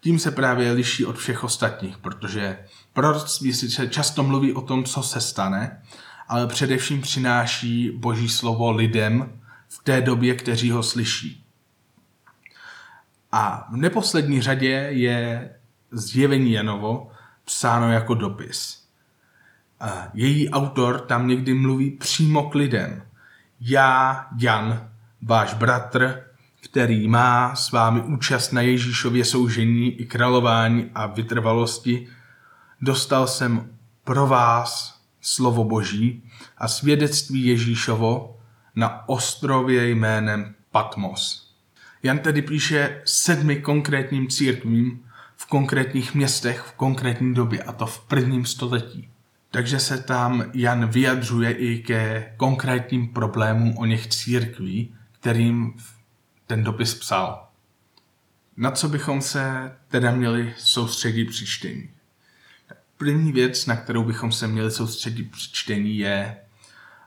Tím 0.00 0.18
se 0.18 0.30
právě 0.30 0.72
liší 0.72 1.06
od 1.06 1.18
všech 1.18 1.44
ostatních, 1.44 1.98
protože 1.98 2.58
proroctví 2.92 3.52
si 3.52 3.88
často 3.88 4.22
mluví 4.22 4.52
o 4.52 4.60
tom, 4.60 4.84
co 4.84 5.02
se 5.02 5.20
stane, 5.20 5.82
ale 6.28 6.46
především 6.46 7.02
přináší 7.02 7.90
boží 7.90 8.28
slovo 8.28 8.70
lidem 8.70 9.40
v 9.68 9.84
té 9.84 10.00
době, 10.00 10.34
kteří 10.34 10.70
ho 10.70 10.82
slyší. 10.82 11.44
A 13.32 13.68
v 13.72 13.76
neposlední 13.76 14.40
řadě 14.40 14.86
je 14.90 15.50
zjevení 15.90 16.52
Janovo 16.52 17.10
psáno 17.44 17.92
jako 17.92 18.14
dopis. 18.14 18.84
Její 20.14 20.50
autor 20.50 21.00
tam 21.00 21.28
někdy 21.28 21.54
mluví 21.54 21.90
přímo 21.90 22.50
k 22.50 22.54
lidem. 22.54 23.02
Já, 23.60 24.26
Jan, 24.38 24.90
váš 25.22 25.54
bratr, 25.54 26.24
který 26.64 27.08
má 27.08 27.56
s 27.56 27.72
vámi 27.72 28.00
účast 28.00 28.52
na 28.52 28.60
Ježíšově 28.60 29.24
soužení 29.24 30.00
i 30.00 30.06
králování 30.06 30.90
a 30.94 31.06
vytrvalosti, 31.06 32.08
dostal 32.80 33.26
jsem 33.26 33.70
pro 34.04 34.26
vás 34.26 34.93
slovo 35.24 35.64
Boží 35.64 36.22
a 36.58 36.68
svědectví 36.68 37.46
Ježíšovo 37.46 38.40
na 38.74 39.08
ostrově 39.08 39.88
jménem 39.88 40.54
Patmos. 40.70 41.50
Jan 42.02 42.18
tedy 42.18 42.42
píše 42.42 43.02
sedmi 43.04 43.56
konkrétním 43.56 44.28
církvím 44.28 45.04
v 45.36 45.46
konkrétních 45.46 46.14
městech 46.14 46.60
v 46.60 46.72
konkrétní 46.72 47.34
době, 47.34 47.62
a 47.62 47.72
to 47.72 47.86
v 47.86 48.00
prvním 48.00 48.46
století. 48.46 49.08
Takže 49.50 49.80
se 49.80 50.02
tam 50.02 50.44
Jan 50.54 50.86
vyjadřuje 50.88 51.52
i 51.52 51.78
ke 51.82 52.32
konkrétním 52.36 53.08
problémům 53.08 53.78
o 53.78 53.84
něch 53.84 54.06
církví, 54.06 54.94
kterým 55.12 55.74
ten 56.46 56.64
dopis 56.64 56.94
psal. 56.94 57.48
Na 58.56 58.70
co 58.70 58.88
bychom 58.88 59.20
se 59.20 59.72
teda 59.88 60.10
měli 60.10 60.54
soustředit 60.58 61.24
při 61.24 61.46
čtení? 61.46 61.93
První 62.96 63.32
věc, 63.32 63.66
na 63.66 63.76
kterou 63.76 64.04
bychom 64.04 64.32
se 64.32 64.46
měli 64.46 64.70
soustředit 64.70 65.30
při 65.30 65.52
čtení, 65.52 65.98
je 65.98 66.36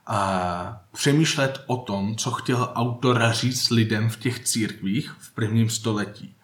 a 0.07 0.81
přemýšlet 0.91 1.63
o 1.65 1.77
tom, 1.77 2.15
co 2.15 2.31
chtěl 2.31 2.71
autor 2.75 3.23
říct 3.31 3.69
lidem 3.69 4.09
v 4.09 4.17
těch 4.17 4.39
církvích 4.39 5.11
v 5.19 5.31
prvním 5.31 5.69
století. 5.69 6.35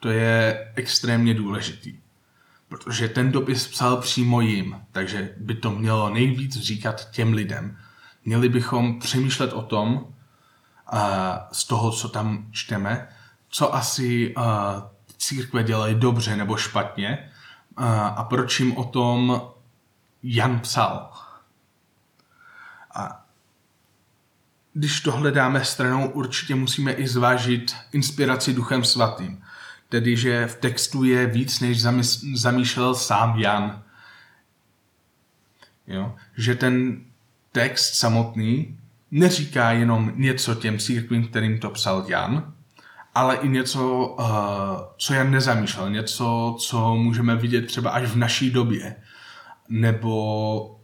To 0.00 0.08
je 0.10 0.72
extrémně 0.74 1.34
důležitý. 1.34 1.98
protože 2.72 3.08
ten 3.08 3.32
dopis 3.32 3.68
psal 3.68 3.96
přímo 3.96 4.40
jim, 4.40 4.76
takže 4.92 5.34
by 5.36 5.54
to 5.54 5.70
mělo 5.70 6.10
nejvíc 6.10 6.56
říkat 6.56 7.10
těm 7.10 7.32
lidem. 7.32 7.78
Měli 8.24 8.48
bychom 8.48 8.98
přemýšlet 8.98 9.52
o 9.52 9.62
tom, 9.62 10.06
z 11.52 11.64
toho, 11.64 11.90
co 11.90 12.08
tam 12.08 12.46
čteme, 12.50 13.08
co 13.48 13.74
asi 13.74 14.34
církve 15.18 15.62
dělají 15.62 15.94
dobře 15.94 16.36
nebo 16.36 16.56
špatně 16.56 17.30
a 17.76 18.24
proč 18.24 18.60
jim 18.60 18.76
o 18.76 18.84
tom 18.84 19.42
Jan 20.22 20.60
psal. 20.60 21.10
A 22.94 23.26
když 24.74 25.00
to 25.00 25.12
hledáme 25.12 25.64
stranou, 25.64 26.08
určitě 26.08 26.54
musíme 26.54 26.92
i 26.92 27.08
zvážit 27.08 27.76
inspiraci 27.92 28.54
Duchem 28.54 28.84
Svatým. 28.84 29.44
Tedy, 29.88 30.16
že 30.16 30.46
v 30.46 30.56
textu 30.56 31.04
je 31.04 31.26
víc, 31.26 31.60
než 31.60 31.82
zamýšlel 32.34 32.94
sám 32.94 33.38
Jan. 33.38 33.82
Jo? 35.86 36.14
Že 36.36 36.54
ten 36.54 37.04
text 37.52 37.94
samotný 37.94 38.78
neříká 39.10 39.72
jenom 39.72 40.12
něco 40.14 40.54
těm 40.54 40.78
církvím, 40.78 41.28
kterým 41.28 41.58
to 41.58 41.70
psal 41.70 42.04
Jan, 42.08 42.54
ale 43.14 43.36
i 43.36 43.48
něco, 43.48 44.06
uh, 44.06 44.26
co 44.96 45.14
Jan 45.14 45.30
nezamýšlel, 45.30 45.90
něco, 45.90 46.56
co 46.60 46.94
můžeme 46.94 47.36
vidět 47.36 47.66
třeba 47.66 47.90
až 47.90 48.02
v 48.04 48.16
naší 48.16 48.50
době, 48.50 48.96
nebo 49.68 50.78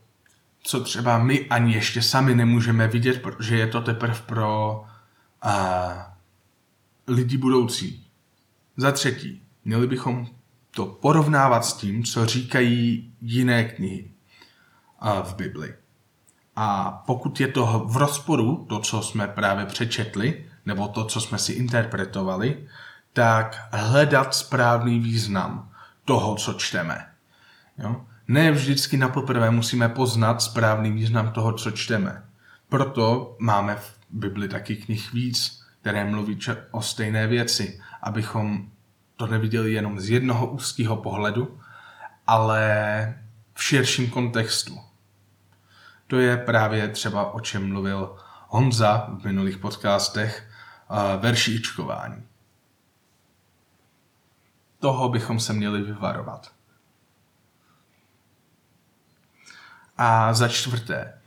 co 0.62 0.80
třeba 0.80 1.18
my 1.18 1.48
ani 1.48 1.74
ještě 1.74 2.02
sami 2.02 2.34
nemůžeme 2.34 2.88
vidět, 2.88 3.22
protože 3.22 3.58
je 3.58 3.66
to 3.66 3.80
teprve 3.80 4.18
pro 4.26 4.84
uh, 5.44 5.52
lidi 7.06 7.36
budoucí. 7.36 8.06
Za 8.76 8.92
třetí, 8.92 9.42
měli 9.64 9.86
bychom 9.86 10.26
to 10.70 10.86
porovnávat 10.86 11.64
s 11.64 11.72
tím, 11.72 12.04
co 12.04 12.26
říkají 12.26 13.12
jiné 13.20 13.64
knihy 13.64 14.10
uh, 15.02 15.10
v 15.22 15.34
Bibli. 15.34 15.74
A 16.56 16.90
pokud 17.06 17.40
je 17.40 17.48
to 17.48 17.82
v 17.86 17.96
rozporu, 17.96 18.66
to, 18.68 18.78
co 18.78 19.02
jsme 19.02 19.28
právě 19.28 19.66
přečetli, 19.66 20.47
nebo 20.68 20.88
to, 20.88 21.04
co 21.04 21.20
jsme 21.20 21.38
si 21.38 21.52
interpretovali, 21.52 22.68
tak 23.12 23.68
hledat 23.72 24.34
správný 24.34 25.00
význam 25.00 25.70
toho, 26.04 26.34
co 26.34 26.52
čteme. 26.52 27.06
Jo? 27.78 28.04
Ne 28.28 28.50
vždycky 28.52 28.96
na 28.96 29.08
poprvé 29.08 29.50
musíme 29.50 29.88
poznat 29.88 30.42
správný 30.42 30.92
význam 30.92 31.32
toho, 31.32 31.52
co 31.52 31.70
čteme. 31.70 32.22
Proto 32.68 33.36
máme 33.38 33.76
v 33.76 33.96
Bibli 34.10 34.48
taky 34.48 34.76
knih 34.76 35.12
víc, 35.12 35.64
které 35.80 36.04
mluví 36.04 36.38
o 36.70 36.82
stejné 36.82 37.26
věci, 37.26 37.80
abychom 38.02 38.68
to 39.16 39.26
neviděli 39.26 39.72
jenom 39.72 40.00
z 40.00 40.10
jednoho 40.10 40.46
úzkého 40.46 40.96
pohledu, 40.96 41.60
ale 42.26 42.60
v 43.54 43.64
širším 43.64 44.10
kontextu. 44.10 44.78
To 46.06 46.18
je 46.18 46.36
právě 46.36 46.88
třeba 46.88 47.34
o 47.34 47.40
čem 47.40 47.68
mluvil 47.68 48.16
Honza 48.48 49.08
v 49.20 49.24
minulých 49.24 49.58
podcastech, 49.58 50.47
veršíčkování. 51.20 52.22
Toho 54.78 55.08
bychom 55.08 55.40
se 55.40 55.52
měli 55.52 55.82
vyvarovat. 55.82 56.52
A 59.96 60.34
za 60.34 60.48
čtvrté, 60.48 61.18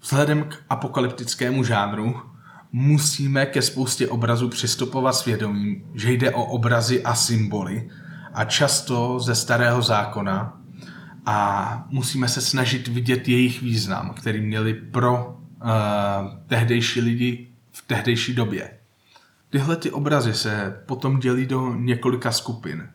vzhledem 0.00 0.44
k 0.44 0.62
apokalyptickému 0.70 1.64
žánru 1.64 2.22
musíme 2.72 3.46
ke 3.46 3.62
spoustě 3.62 4.08
obrazů 4.08 4.48
přistupovat 4.48 5.14
svědomím, 5.14 5.90
že 5.94 6.12
jde 6.12 6.30
o 6.30 6.44
obrazy 6.44 7.02
a 7.02 7.14
symboly 7.14 7.90
a 8.34 8.44
často 8.44 9.20
ze 9.20 9.34
starého 9.34 9.82
zákona 9.82 10.60
a 11.26 11.84
musíme 11.88 12.28
se 12.28 12.40
snažit 12.40 12.88
vidět 12.88 13.28
jejich 13.28 13.62
význam, 13.62 14.14
který 14.14 14.40
měli 14.40 14.74
pro 14.74 15.26
uh, 15.26 15.70
tehdejší 16.46 17.00
lidi 17.00 17.48
v 17.72 17.86
tehdejší 17.86 18.34
době. 18.34 18.78
Tyhle 19.52 19.76
ty 19.76 19.90
obrazy 19.90 20.34
se 20.34 20.82
potom 20.86 21.18
dělí 21.18 21.46
do 21.46 21.74
několika 21.74 22.32
skupin. 22.32 22.88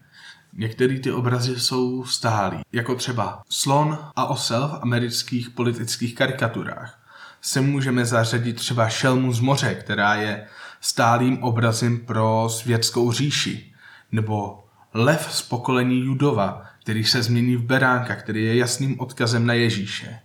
Některé 0.54 1.00
ty 1.00 1.12
obrazy 1.12 1.60
jsou 1.60 2.04
stálí, 2.04 2.62
jako 2.72 2.96
třeba 2.96 3.42
slon 3.50 3.98
a 4.16 4.26
osel 4.26 4.68
v 4.68 4.80
amerických 4.82 5.50
politických 5.50 6.16
karikaturách. 6.16 7.08
Se 7.42 7.62
můžeme 7.62 8.06
zařadit 8.06 8.56
třeba 8.56 8.90
šelmu 8.90 9.34
z 9.34 9.40
moře, 9.40 9.76
která 9.76 10.16
je 10.16 10.48
stálým 10.82 11.44
obrazem 11.44 12.00
pro 12.00 12.48
světskou 12.50 13.12
říši, 13.12 13.74
nebo 14.12 14.64
lev 14.94 15.34
z 15.34 15.42
pokolení 15.42 16.00
Judova, 16.00 16.66
který 16.84 17.04
se 17.04 17.24
změní 17.24 17.56
v 17.56 17.64
beránka, 17.64 18.16
který 18.16 18.46
je 18.46 18.58
jasným 18.58 19.00
odkazem 19.00 19.46
na 19.46 19.54
Ježíše. 19.54 20.20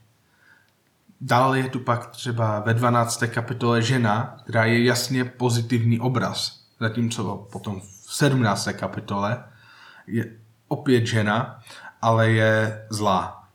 Dále 1.24 1.58
je 1.58 1.68
tu 1.68 1.80
pak 1.80 2.10
třeba 2.10 2.60
ve 2.60 2.74
12. 2.74 3.24
kapitole 3.26 3.82
žena, 3.82 4.36
která 4.42 4.64
je 4.64 4.84
jasně 4.84 5.24
pozitivní 5.24 6.00
obraz, 6.00 6.64
zatímco 6.80 7.48
potom 7.52 7.80
v 7.80 8.14
17. 8.14 8.68
kapitole 8.72 9.44
je 10.06 10.36
opět 10.68 11.06
žena, 11.06 11.60
ale 12.02 12.30
je 12.30 12.86
zlá. 12.90 13.48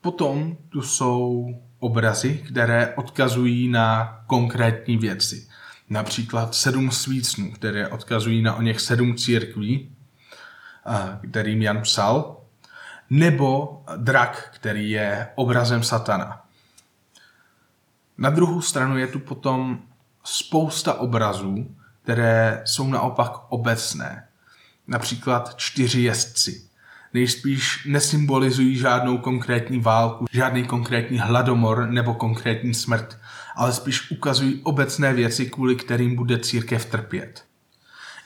Potom 0.00 0.56
tu 0.68 0.82
jsou 0.82 1.48
obrazy, 1.78 2.38
které 2.48 2.94
odkazují 2.94 3.68
na 3.68 4.18
konkrétní 4.26 4.96
věci. 4.96 5.48
Například 5.90 6.54
sedm 6.54 6.90
svícnů, 6.90 7.52
které 7.52 7.88
odkazují 7.88 8.42
na 8.42 8.54
o 8.54 8.62
něch 8.62 8.80
sedm 8.80 9.14
církví, 9.14 9.96
kterým 11.30 11.62
Jan 11.62 11.82
psal, 11.82 12.41
nebo 13.12 13.82
drak, 13.96 14.50
který 14.54 14.90
je 14.90 15.28
obrazem 15.34 15.82
satana. 15.82 16.42
Na 18.18 18.30
druhou 18.30 18.60
stranu 18.60 18.98
je 18.98 19.06
tu 19.06 19.18
potom 19.18 19.78
spousta 20.24 20.94
obrazů, 20.94 21.76
které 22.02 22.62
jsou 22.64 22.88
naopak 22.88 23.32
obecné. 23.48 24.28
Například 24.86 25.54
čtyři 25.56 26.00
jezdci. 26.00 26.62
Nejspíš 27.14 27.84
nesymbolizují 27.86 28.76
žádnou 28.76 29.18
konkrétní 29.18 29.80
válku, 29.80 30.26
žádný 30.30 30.64
konkrétní 30.64 31.18
hladomor 31.18 31.90
nebo 31.90 32.14
konkrétní 32.14 32.74
smrt, 32.74 33.18
ale 33.56 33.72
spíš 33.72 34.10
ukazují 34.10 34.60
obecné 34.62 35.12
věci, 35.12 35.46
kvůli 35.46 35.76
kterým 35.76 36.16
bude 36.16 36.38
církev 36.38 36.86
trpět 36.86 37.44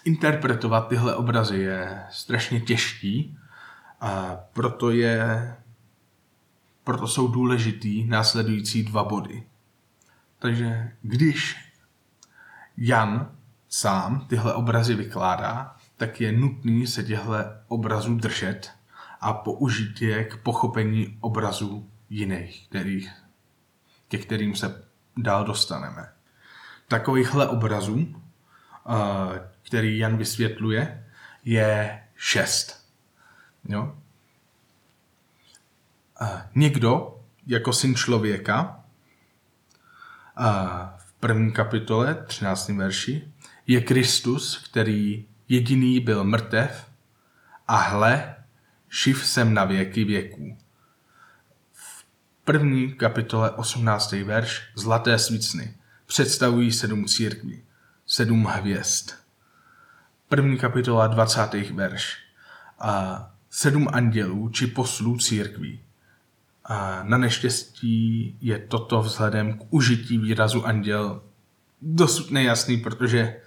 interpretovat 0.07 0.89
tyhle 0.89 1.15
obrazy 1.15 1.57
je 1.57 2.03
strašně 2.11 2.61
těžký 2.61 3.37
a 4.01 4.37
proto 4.53 4.91
je 4.91 5.57
proto 6.85 7.09
jsou 7.09 7.29
důležitý 7.29 8.05
následující 8.05 8.83
dva 8.83 9.05
body. 9.05 9.43
Takže 10.39 10.93
když 11.03 11.57
Jan 12.77 13.31
sám 13.69 14.27
tyhle 14.29 14.55
obrazy 14.55 14.95
vykládá, 14.95 15.77
tak 15.97 16.21
je 16.21 16.33
nutný 16.33 16.87
se 16.87 17.03
těchto 17.03 17.33
obrazů 17.69 18.15
držet 18.15 18.71
a 19.21 19.33
použít 19.33 20.03
je 20.03 20.25
k 20.25 20.37
pochopení 20.37 21.19
obrazů 21.21 21.91
jiných, 22.11 22.69
kterých, 22.69 23.13
ke 24.09 24.19
kterým 24.19 24.55
se 24.55 24.85
dál 25.17 25.45
dostaneme. 25.45 26.13
Takovýchhle 26.89 27.49
obrazů 27.49 28.15
který 29.63 29.99
Jan 29.99 30.17
vysvětluje, 30.17 31.07
je 31.45 32.03
šest. 32.17 32.86
Jo? 33.69 33.99
Někdo, 36.55 37.21
jako 37.47 37.73
syn 37.73 37.95
člověka, 37.95 38.85
v 40.97 41.13
první 41.21 41.53
kapitole, 41.53 42.15
13. 42.27 42.69
verši, 42.69 43.33
je 43.67 43.81
Kristus, 43.81 44.69
který 44.71 45.27
jediný 45.49 46.01
byl 46.01 46.25
mrtev 46.25 46.91
a 47.69 47.77
hle, 47.77 48.35
živ 49.05 49.27
jsem 49.27 49.55
na 49.55 49.65
věky 49.65 50.05
věků. 50.05 50.59
V 51.73 52.05
první 52.45 52.93
kapitole 52.93 53.51
18. 53.51 54.13
verš 54.13 54.63
Zlaté 54.75 55.19
svícny 55.19 55.75
představují 56.07 56.73
sedm 56.73 57.05
církví, 57.05 57.63
sedm 58.07 58.45
hvězd 58.45 59.27
první 60.29 60.59
kapitola 60.59 61.07
20. 61.07 61.55
verš. 61.71 62.17
A 62.79 63.31
sedm 63.57 63.89
andělů 63.93 64.49
či 64.49 64.67
poslů 64.67 65.19
církví. 65.19 65.81
A 66.65 67.03
na 67.03 67.19
neštěstí 67.19 68.37
je 68.41 68.59
toto 68.59 69.03
vzhledem 69.03 69.59
k 69.59 69.63
užití 69.71 70.19
výrazu 70.19 70.67
anděl 70.67 71.23
dosud 71.83 72.31
nejasný, 72.31 72.77
protože 72.77 73.41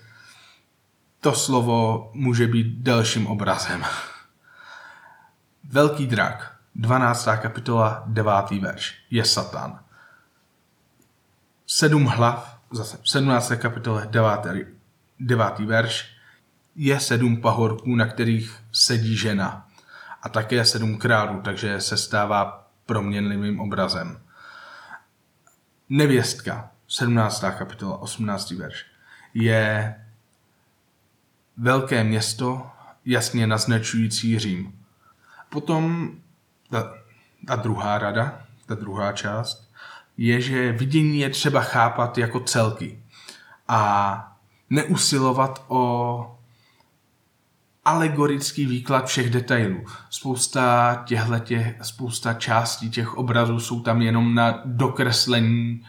to 1.19 1.33
slovo 1.33 2.09
může 2.13 2.47
být 2.47 2.77
dalším 2.77 3.27
obrazem. 3.27 3.83
Velký 5.63 6.07
drak, 6.07 6.57
12. 6.75 7.25
kapitola, 7.41 8.03
9. 8.07 8.33
verš, 8.61 8.95
je 9.09 9.25
Satan. 9.25 9.79
Sedm 11.67 12.05
hlav, 12.05 12.59
zase 12.71 12.97
17. 13.03 13.51
kapitole, 13.55 14.07
9. 14.11 14.67
9. 15.19 15.59
verš, 15.59 16.09
je 16.75 16.99
sedm 16.99 17.41
pahorků, 17.41 17.95
na 17.95 18.05
kterých 18.05 18.63
sedí 18.71 19.17
žena. 19.17 19.68
A 20.23 20.29
také 20.29 20.65
sedm 20.65 20.97
králů, 20.97 21.41
takže 21.41 21.81
se 21.81 21.97
stává 21.97 22.67
proměnlivým 22.85 23.59
obrazem. 23.59 24.21
Nevěstka, 25.89 26.71
17. 26.87 27.43
kapitola, 27.57 27.97
18. 27.97 28.51
verš, 28.51 28.85
je 29.33 29.95
velké 31.57 32.03
město, 32.03 32.69
jasně 33.05 33.47
naznačující 33.47 34.39
Řím. 34.39 34.85
Potom 35.49 36.11
ta, 36.69 36.93
ta 37.47 37.55
druhá 37.55 37.97
rada, 37.97 38.41
ta 38.65 38.75
druhá 38.75 39.11
část, 39.11 39.69
je, 40.17 40.41
že 40.41 40.71
vidění 40.71 41.19
je 41.19 41.29
třeba 41.29 41.61
chápat 41.61 42.17
jako 42.17 42.39
celky 42.39 43.03
a 43.67 44.37
neusilovat 44.69 45.65
o 45.67 46.38
alegorický 47.89 48.65
výklad 48.65 49.05
všech 49.05 49.29
detailů. 49.29 49.85
Spousta 50.09 50.95
těchto 51.05 51.39
těch, 51.39 51.75
spousta 51.81 52.33
částí 52.33 52.89
těch 52.89 53.17
obrazů 53.17 53.59
jsou 53.59 53.81
tam 53.81 54.01
jenom 54.01 54.35
na 54.35 54.61
dokreslení, 54.65 55.81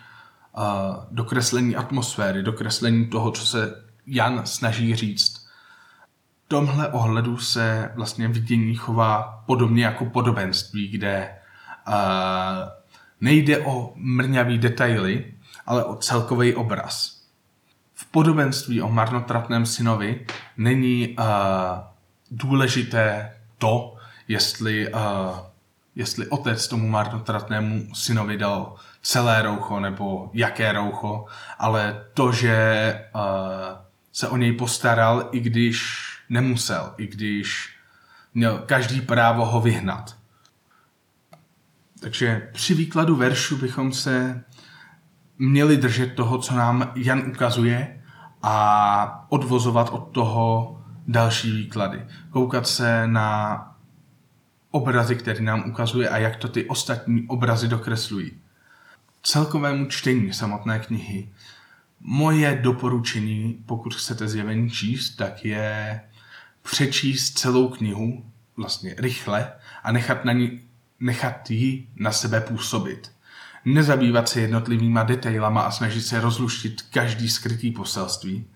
uh, 0.59 0.65
dokreslení 1.11 1.77
atmosféry, 1.77 2.43
dokreslení 2.43 3.07
toho, 3.07 3.31
co 3.31 3.47
se 3.47 3.85
Jan 4.07 4.43
snaží 4.45 4.95
říct. 4.97 5.47
V 6.45 6.49
tomhle 6.49 6.89
ohledu 6.89 7.37
se 7.37 7.93
vlastně 7.95 8.29
vidění 8.29 8.75
chová 8.75 9.43
podobně 9.47 9.85
jako 9.85 10.05
podobenství, 10.05 10.89
kde 10.89 11.29
uh, 11.89 11.95
nejde 13.21 13.59
o 13.59 13.93
mrňavý 13.97 14.59
detaily, 14.59 15.35
ale 15.67 15.85
o 15.85 15.97
celkový 15.97 16.55
obraz. 16.55 17.21
V 17.95 18.11
podobenství 18.11 18.83
o 18.83 18.89
marnotratném 18.89 19.67
synovi 19.67 20.27
není 20.57 21.17
uh, 21.19 21.25
důležité 22.31 23.37
to, 23.59 23.97
jestli, 24.29 24.93
uh, 24.93 25.01
jestli 25.95 26.27
otec 26.27 26.69
tomu 26.69 26.89
marnotratnému 26.89 27.95
synovi 27.95 28.39
dal 28.39 28.75
celé 29.03 29.43
roucho 29.43 29.81
nebo 29.81 30.31
jaké 30.33 30.73
roucho, 30.73 31.27
ale 31.59 32.05
to, 32.15 32.33
že 32.33 32.95
uh, 33.15 33.21
se 34.13 34.29
o 34.29 34.37
něj 34.37 34.53
postaral, 34.53 35.29
i 35.33 35.41
když 35.41 36.07
nemusel, 36.29 36.95
i 36.97 37.07
když 37.07 37.77
měl 38.35 38.59
každý 38.59 39.01
právo 39.01 39.47
ho 39.47 39.61
vyhnat. 39.61 40.17
Takže 42.01 42.51
při 42.53 42.75
výkladu 42.75 43.17
veršu 43.17 43.57
bychom 43.57 43.93
se 43.93 44.45
měli 45.39 45.77
držet 45.77 46.15
toho, 46.15 46.39
co 46.39 46.55
nám 46.55 46.93
Jan 46.95 47.19
ukazuje 47.31 48.03
a 48.43 49.27
odvozovat 49.29 49.89
od 49.89 50.13
toho 50.13 50.80
další 51.11 51.51
výklady. 51.51 52.07
Koukat 52.31 52.67
se 52.67 53.07
na 53.07 53.67
obrazy, 54.71 55.17
které 55.17 55.41
nám 55.41 55.71
ukazuje 55.71 56.09
a 56.09 56.19
jak 56.19 56.37
to 56.37 56.49
ty 56.49 56.65
ostatní 56.65 57.27
obrazy 57.29 57.69
dokreslují. 57.69 58.33
Celkovému 59.23 59.87
čtení 59.87 60.33
samotné 60.33 60.79
knihy 60.79 61.29
moje 62.01 62.59
doporučení, 62.63 63.63
pokud 63.67 63.95
chcete 63.95 64.29
zjevení 64.29 64.71
číst, 64.71 65.11
tak 65.11 65.45
je 65.45 66.01
přečíst 66.63 67.39
celou 67.39 67.69
knihu 67.69 68.25
vlastně 68.57 68.95
rychle 68.99 69.53
a 69.83 69.93
nechat, 69.93 70.25
na 70.25 70.33
ní, 70.33 70.61
nechat 71.01 71.51
ji 71.51 71.89
na 71.97 72.13
sebe 72.13 72.41
působit. 72.41 73.13
Nezabývat 73.65 74.29
se 74.29 74.41
jednotlivýma 74.41 75.03
detailama 75.03 75.63
a 75.63 75.71
snažit 75.71 76.03
se 76.03 76.21
rozluštit 76.21 76.83
každý 76.83 77.29
skrytý 77.29 77.71
poselství, 77.71 78.47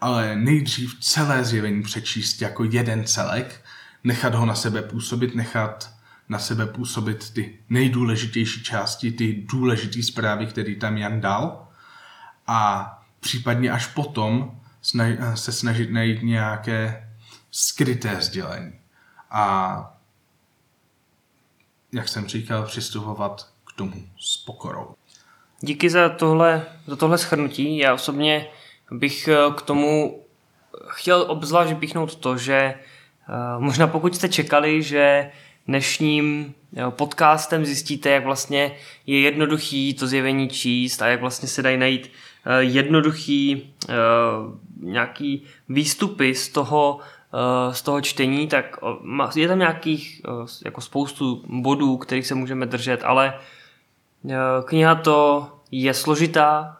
ale 0.00 0.36
nejdřív 0.36 1.00
celé 1.00 1.44
zjevení 1.44 1.82
přečíst 1.82 2.42
jako 2.42 2.64
jeden 2.64 3.04
celek, 3.04 3.64
nechat 4.04 4.34
ho 4.34 4.46
na 4.46 4.54
sebe 4.54 4.82
působit, 4.82 5.34
nechat 5.34 5.90
na 6.28 6.38
sebe 6.38 6.66
působit 6.66 7.30
ty 7.30 7.58
nejdůležitější 7.68 8.62
části, 8.62 9.12
ty 9.12 9.44
důležité 9.50 10.02
zprávy, 10.02 10.46
které 10.46 10.74
tam 10.74 10.96
Jan 10.96 11.20
dal 11.20 11.68
a 12.46 12.90
případně 13.20 13.70
až 13.70 13.86
potom 13.86 14.60
se 15.34 15.52
snažit 15.52 15.90
najít 15.90 16.22
nějaké 16.22 17.08
skryté 17.50 18.16
sdělení. 18.20 18.72
A 19.30 19.94
jak 21.92 22.08
jsem 22.08 22.26
říkal, 22.26 22.62
přistupovat 22.62 23.48
k 23.64 23.72
tomu 23.76 24.08
s 24.18 24.36
pokorou. 24.36 24.94
Díky 25.60 25.90
za 25.90 26.08
tohle, 26.08 26.66
za 26.86 26.96
tohle 26.96 27.18
schrnutí. 27.18 27.78
Já 27.78 27.94
osobně 27.94 28.46
bych 28.90 29.28
eh, 29.28 29.36
k 29.56 29.62
tomu 29.62 30.22
chtěl 30.86 31.24
obzvlášť 31.28 31.70
vypíchnout 31.70 32.14
to, 32.14 32.36
že 32.36 32.54
eh, 32.54 32.74
možná 33.58 33.86
pokud 33.86 34.16
jste 34.16 34.28
čekali, 34.28 34.82
že 34.82 35.30
dnešním 35.66 36.54
eh, 36.76 36.90
podcastem 36.90 37.64
zjistíte, 37.64 38.10
jak 38.10 38.24
vlastně 38.24 38.72
je 39.06 39.20
jednoduchý 39.20 39.94
to 39.94 40.06
zjevení 40.06 40.48
číst 40.48 41.02
a 41.02 41.06
jak 41.06 41.20
vlastně 41.20 41.48
se 41.48 41.62
dají 41.62 41.76
najít 41.76 42.10
jednoduchý 42.58 43.74
nějaký 44.80 45.44
výstupy 45.68 46.34
z 46.34 46.48
toho, 46.48 47.00
z 47.72 47.82
toho 47.82 48.00
čtení, 48.00 48.48
tak 48.48 48.76
je 49.36 49.48
tam 49.48 49.58
nějakých 49.58 50.22
jako 50.64 50.80
spoustu 50.80 51.44
bodů, 51.48 51.96
kterých 51.96 52.26
se 52.26 52.34
můžeme 52.34 52.66
držet, 52.66 53.00
ale 53.04 53.34
kniha 54.64 54.94
to 54.94 55.48
je 55.70 55.94
složitá, 55.94 56.76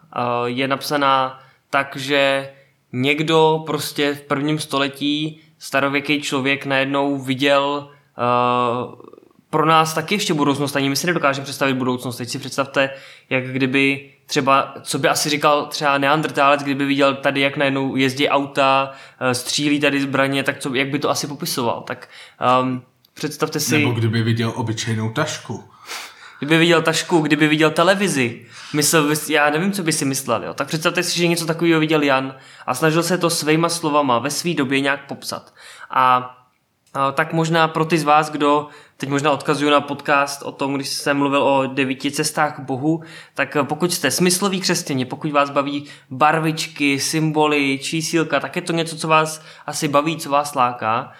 je 0.46 0.68
napsaná 0.68 1.40
takže 1.70 2.50
někdo 2.92 3.62
prostě 3.66 4.14
v 4.14 4.20
prvním 4.20 4.58
století 4.58 5.40
starověký 5.58 6.20
člověk 6.20 6.66
najednou 6.66 7.18
viděl 7.18 7.90
uh, 8.18 8.94
pro 9.50 9.66
nás 9.66 9.94
taky 9.94 10.14
ještě 10.14 10.34
budoucnost, 10.34 10.76
ani 10.76 10.88
my 10.88 10.96
si 10.96 11.06
nedokážeme 11.06 11.44
představit 11.44 11.74
budoucnost. 11.74 12.16
Teď 12.16 12.28
si 12.28 12.38
představte, 12.38 12.90
jak 13.30 13.46
kdyby 13.46 14.10
třeba, 14.26 14.74
co 14.82 14.98
by 14.98 15.08
asi 15.08 15.30
říkal 15.30 15.66
třeba 15.66 15.98
neandrtálec, 15.98 16.62
kdyby 16.62 16.84
viděl 16.84 17.14
tady, 17.14 17.40
jak 17.40 17.56
najednou 17.56 17.96
jezdí 17.96 18.28
auta, 18.28 18.90
uh, 19.20 19.30
střílí 19.30 19.80
tady 19.80 20.00
zbraně, 20.00 20.42
tak 20.42 20.58
co, 20.58 20.74
jak 20.74 20.88
by 20.88 20.98
to 20.98 21.10
asi 21.10 21.26
popisoval. 21.26 21.80
Tak 21.86 22.08
um, 22.62 22.82
představte 23.14 23.60
si... 23.60 23.78
Nebo 23.78 23.92
kdyby 23.92 24.22
viděl 24.22 24.52
obyčejnou 24.56 25.10
tašku. 25.10 25.64
Kdyby 26.40 26.58
viděl 26.58 26.82
tašku, 26.82 27.20
kdyby 27.20 27.48
viděl 27.48 27.70
televizi, 27.70 28.46
myslel, 28.74 29.14
já 29.28 29.50
nevím, 29.50 29.72
co 29.72 29.82
by 29.82 29.92
si 29.92 30.04
myslel, 30.04 30.44
jo. 30.44 30.54
Tak 30.54 30.66
představte 30.68 31.02
si, 31.02 31.18
že 31.18 31.28
něco 31.28 31.46
takového 31.46 31.80
viděl 31.80 32.02
Jan 32.02 32.34
a 32.66 32.74
snažil 32.74 33.02
se 33.02 33.18
to 33.18 33.30
svýma 33.30 33.68
slovama 33.68 34.18
ve 34.18 34.30
své 34.30 34.54
době 34.54 34.80
nějak 34.80 35.06
popsat. 35.06 35.54
A, 35.90 36.36
a 36.94 37.12
tak 37.12 37.32
možná 37.32 37.68
pro 37.68 37.84
ty 37.84 37.98
z 37.98 38.04
vás, 38.04 38.30
kdo 38.30 38.68
teď 38.96 39.08
možná 39.08 39.30
odkazuju 39.30 39.70
na 39.70 39.80
podcast 39.80 40.42
o 40.42 40.52
tom, 40.52 40.74
když 40.74 40.88
jsem 40.88 41.16
mluvil 41.16 41.42
o 41.42 41.66
devíti 41.66 42.10
cestách 42.10 42.56
k 42.56 42.60
Bohu, 42.60 43.02
tak 43.34 43.56
pokud 43.62 43.92
jste 43.92 44.10
smysloví 44.10 44.60
křesťani, 44.60 45.04
pokud 45.04 45.32
vás 45.32 45.50
baví 45.50 45.84
barvičky, 46.10 47.00
symboly, 47.00 47.78
čísílka, 47.82 48.40
tak 48.40 48.56
je 48.56 48.62
to 48.62 48.72
něco, 48.72 48.96
co 48.96 49.08
vás 49.08 49.42
asi 49.66 49.88
baví, 49.88 50.16
co 50.16 50.30
vás 50.30 50.54
láká, 50.54 51.12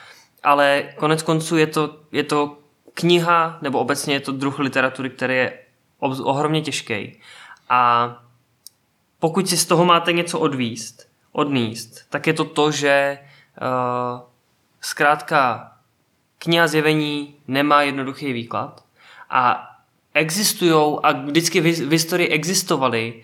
ale 0.42 0.84
konec 0.96 1.22
konců 1.22 1.56
je 1.56 1.66
to, 1.66 1.96
je 2.12 2.22
to 2.24 2.59
kniha, 2.94 3.58
nebo 3.62 3.78
obecně 3.78 4.14
je 4.14 4.20
to 4.20 4.32
druh 4.32 4.58
literatury, 4.58 5.10
který 5.10 5.36
je 5.36 5.58
ohromně 6.00 6.62
těžký. 6.62 7.20
A 7.68 8.12
pokud 9.18 9.48
si 9.48 9.56
z 9.56 9.66
toho 9.66 9.84
máte 9.84 10.12
něco 10.12 10.38
odvíst, 10.38 11.08
odníst, 11.32 12.10
tak 12.10 12.26
je 12.26 12.32
to 12.32 12.44
to, 12.44 12.70
že 12.70 13.18
uh, 13.62 14.20
zkrátka 14.80 15.72
kniha 16.38 16.66
zjevení 16.66 17.34
nemá 17.48 17.82
jednoduchý 17.82 18.32
výklad 18.32 18.84
a 19.30 19.70
existují 20.14 20.98
a 21.02 21.12
vždycky 21.12 21.60
v, 21.60 21.64
v 21.64 21.92
historii 21.92 22.28
existovaly 22.28 23.22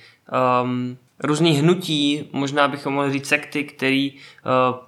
um, 0.63 0.99
různý 1.19 1.53
hnutí, 1.53 2.29
možná 2.33 2.69
bychom 2.69 2.95
mohli 2.95 3.13
říct 3.13 3.29
sekty, 3.29 3.65
který 3.65 4.13
uh, 4.13 4.19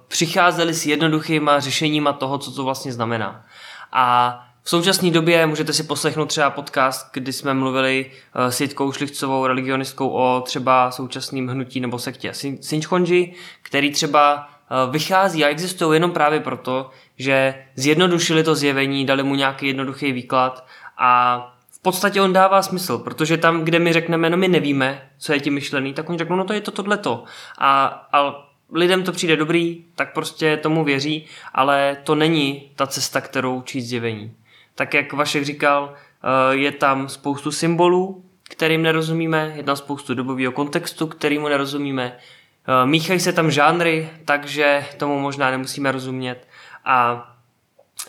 přicházeli 0.07 0.73
s 0.73 0.85
jednoduchýma 0.85 1.59
řešeníma 1.59 2.13
toho, 2.13 2.37
co 2.37 2.51
to 2.51 2.63
vlastně 2.63 2.93
znamená. 2.93 3.45
A 3.91 4.48
v 4.69 4.71
současné 4.71 5.11
době 5.11 5.45
můžete 5.45 5.73
si 5.73 5.83
poslechnout 5.83 6.25
třeba 6.25 6.49
podcast, 6.49 7.07
kdy 7.13 7.33
jsme 7.33 7.53
mluvili 7.53 8.05
uh, 8.35 8.47
s 8.47 8.61
Jitkou 8.61 8.91
Šlichcovou, 8.91 9.47
religionistkou, 9.47 10.09
o 10.09 10.41
třeba 10.45 10.91
současným 10.91 11.47
hnutí 11.47 11.79
nebo 11.79 11.99
sektě 11.99 12.33
Sinchkonji, 12.61 13.33
který 13.61 13.91
třeba 13.91 14.35
uh, 14.45 14.91
vychází 14.91 15.45
a 15.45 15.47
existují 15.47 15.95
jenom 15.95 16.11
právě 16.11 16.39
proto, 16.39 16.89
že 17.17 17.55
zjednodušili 17.75 18.43
to 18.43 18.55
zjevení, 18.55 19.05
dali 19.05 19.23
mu 19.23 19.35
nějaký 19.35 19.67
jednoduchý 19.67 20.11
výklad 20.11 20.65
a 20.97 21.39
v 21.71 21.81
podstatě 21.81 22.21
on 22.21 22.33
dává 22.33 22.61
smysl, 22.61 22.97
protože 22.97 23.37
tam, 23.37 23.61
kde 23.61 23.79
my 23.79 23.93
řekneme, 23.93 24.29
no 24.29 24.37
my 24.37 24.47
nevíme, 24.47 25.09
co 25.17 25.33
je 25.33 25.39
tím 25.39 25.53
myšlený, 25.53 25.93
tak 25.93 26.09
oni 26.09 26.17
řeknou, 26.17 26.35
no 26.35 26.45
to 26.45 26.53
je 26.53 26.61
to 26.61 26.71
tohleto. 26.71 27.23
A, 27.57 27.85
a 28.13 28.49
lidem 28.71 29.03
to 29.03 29.11
přijde 29.11 29.35
dobrý, 29.35 29.85
tak 29.95 30.13
prostě 30.13 30.57
tomu 30.57 30.83
věří, 30.83 31.25
ale 31.53 31.97
to 32.03 32.15
není 32.15 32.71
ta 32.75 32.87
cesta, 32.87 33.21
kterou 33.21 33.61
číst 33.61 33.85
zjevení 33.85 34.35
tak 34.79 34.93
jak 34.93 35.13
Vašek 35.13 35.43
říkal, 35.43 35.93
eh, 35.93 36.55
je 36.55 36.71
tam 36.71 37.09
spoustu 37.09 37.51
symbolů, 37.51 38.23
kterým 38.43 38.81
nerozumíme, 38.81 39.53
je 39.55 39.63
tam 39.63 39.75
spoustu 39.75 40.13
dobového 40.13 40.51
kontextu, 40.51 41.07
kterýmu 41.07 41.47
nerozumíme, 41.47 42.17
eh, 42.17 42.85
míchají 42.85 43.19
se 43.19 43.33
tam 43.33 43.51
žánry, 43.51 44.09
takže 44.25 44.85
tomu 44.97 45.19
možná 45.19 45.51
nemusíme 45.51 45.91
rozumět. 45.91 46.47
A 46.85 47.25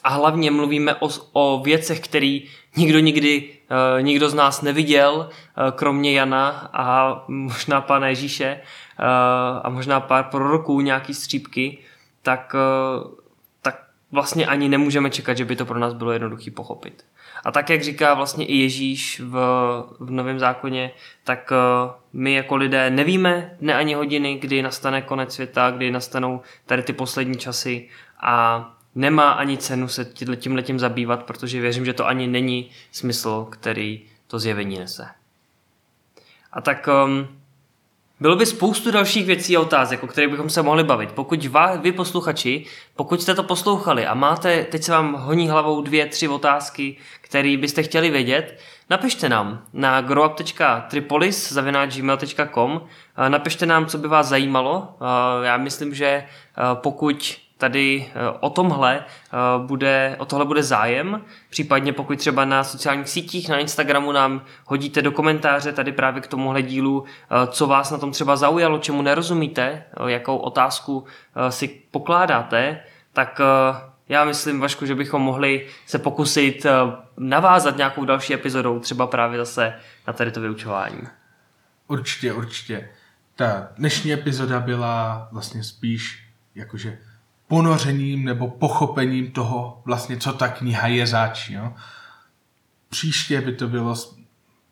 a 0.05 0.09
hlavně 0.09 0.51
mluvíme 0.51 0.95
o, 0.95 1.09
o 1.33 1.63
věcech, 1.63 2.01
které 2.01 2.39
nikdo 2.77 2.99
nikdy, 2.99 3.49
uh, 3.71 4.03
nikdo 4.03 4.31
z 4.31 4.35
nás 4.35 4.63
neviděl, 4.63 5.29
kromě 5.75 6.13
Jana 6.13 6.71
a 6.73 7.15
možná 7.29 7.81
Pána 7.81 8.09
Ježíše 8.09 8.61
a 9.63 9.69
možná 9.69 10.01
pár 10.01 10.25
proroků, 10.25 10.81
nějaký 10.81 11.15
střípky, 11.15 11.79
tak 12.23 12.55
vlastně 14.13 14.47
ani 14.47 14.69
nemůžeme 14.69 15.11
čekat, 15.11 15.37
že 15.37 15.45
by 15.45 15.57
to 15.57 15.67
pro 15.67 15.79
nás 15.79 15.95
bylo 15.95 16.13
jednoduché 16.13 16.51
pochopit. 16.51 17.05
A 17.45 17.53
tak, 17.53 17.71
jak 17.71 17.83
říká 17.83 18.15
vlastně 18.15 18.47
i 18.47 18.57
Ježíš 18.57 19.21
v, 19.21 19.35
v 20.01 20.11
Novém 20.11 20.39
zákoně, 20.39 20.91
tak 21.25 21.51
uh, 21.51 21.93
my 22.13 22.33
jako 22.33 22.57
lidé 22.57 22.91
nevíme 22.91 23.57
ne 23.61 23.75
ani 23.75 23.95
hodiny, 23.95 24.39
kdy 24.39 24.63
nastane 24.63 25.03
konec 25.03 25.35
světa, 25.35 25.71
kdy 25.71 25.91
nastanou 25.91 26.41
tady 26.67 26.83
ty 26.83 26.93
poslední 26.93 27.37
časy 27.37 27.89
a 28.21 28.65
nemá 28.95 29.31
ani 29.31 29.59
cenu 29.59 29.89
se 29.89 30.05
tím 30.37 30.55
letím 30.55 30.79
zabývat, 30.79 31.23
protože 31.23 31.61
věřím, 31.61 31.85
že 31.85 31.93
to 31.93 32.07
ani 32.07 32.27
není 32.27 32.71
smysl, 32.93 33.47
který 33.51 34.03
to 34.27 34.39
zjevení 34.39 34.79
nese. 34.79 35.07
A 36.53 36.61
tak 36.61 36.89
um, 37.05 37.40
bylo 38.21 38.37
by 38.37 38.47
spoustu 38.47 38.91
dalších 38.91 39.27
věcí 39.27 39.57
a 39.57 39.61
otázek, 39.61 40.03
o 40.03 40.07
kterých 40.07 40.31
bychom 40.31 40.51
se 40.51 40.63
mohli 40.63 40.85
bavit. 40.85 41.13
Pokud 41.13 41.45
vy, 41.45 41.81
vy 41.81 41.93
posluchači, 41.93 42.65
pokud 42.97 43.23
jste 43.23 43.35
to 43.35 43.43
poslouchali 43.43 44.07
a 44.07 44.15
máte, 44.15 44.65
teď 44.65 44.83
se 44.83 44.93
vám 44.93 45.15
honí 45.15 45.49
hlavou 45.49 45.83
dvě, 45.83 46.07
tři 46.07 46.29
otázky, 46.29 46.97
které 47.21 47.57
byste 47.57 47.83
chtěli 47.83 48.11
vědět, 48.11 48.61
napište 48.91 49.29
nám 49.29 49.63
na 49.73 50.01
growup.tripolis.gmail.com 50.01 52.81
Napište 53.29 53.67
nám, 53.67 53.87
co 53.87 53.99
by 53.99 54.09
vás 54.09 54.27
zajímalo. 54.27 54.97
Já 55.43 55.57
myslím, 55.57 55.95
že 55.95 56.25
pokud 56.75 57.41
tady 57.61 58.07
eh, 58.09 58.31
o 58.41 58.51
tomhle 58.51 59.05
eh, 59.05 59.37
bude, 59.59 60.17
o 60.19 60.25
tohle 60.25 60.45
bude 60.45 60.63
zájem, 60.63 61.25
případně 61.51 61.93
pokud 61.93 62.19
třeba 62.19 62.45
na 62.45 62.65
sociálních 62.65 63.09
sítích, 63.09 63.49
na 63.49 63.59
Instagramu 63.59 64.13
nám 64.13 64.45
hodíte 64.65 65.03
do 65.03 65.13
komentáře 65.13 65.73
tady 65.73 65.93
právě 65.93 66.23
k 66.23 66.27
tomuhle 66.27 66.63
dílu, 66.63 67.05
eh, 67.05 67.47
co 67.47 67.67
vás 67.67 67.91
na 67.91 67.99
tom 67.99 68.13
třeba 68.13 68.37
zaujalo, 68.37 68.79
čemu 68.79 69.03
nerozumíte, 69.03 69.85
jakou 70.07 70.37
otázku 70.37 71.05
si 71.49 71.69
pokládáte, 71.91 72.81
tak 73.13 73.41
já 74.09 74.25
myslím, 74.25 74.61
Vašku, 74.61 74.87
že 74.87 74.95
bychom 74.95 75.23
mohli 75.23 75.67
se 75.87 75.99
pokusit 75.99 76.67
navázat 77.17 77.77
nějakou 77.77 78.05
další 78.05 78.35
epizodou, 78.35 78.81
třeba 78.81 79.07
právě 79.07 79.39
zase 79.39 79.75
na 80.07 80.13
tady 80.13 80.31
to 80.31 80.41
vyučování. 80.41 81.01
Určitě, 81.87 82.33
určitě. 82.33 82.89
Ta 83.37 83.69
dnešní 83.77 84.13
epizoda 84.13 84.61
byla 84.61 85.29
vlastně 85.33 85.65
spíš 85.65 86.29
jakože 86.55 86.99
ponořením 87.51 88.25
nebo 88.25 88.49
pochopením 88.49 89.31
toho 89.31 89.83
vlastně, 89.85 90.17
co 90.17 90.33
ta 90.33 90.49
kniha 90.49 90.87
je 90.87 91.07
zač. 91.07 91.49
Jo? 91.49 91.73
Příště 92.89 93.41
by 93.41 93.53
to 93.53 93.69
bylo, 93.69 93.95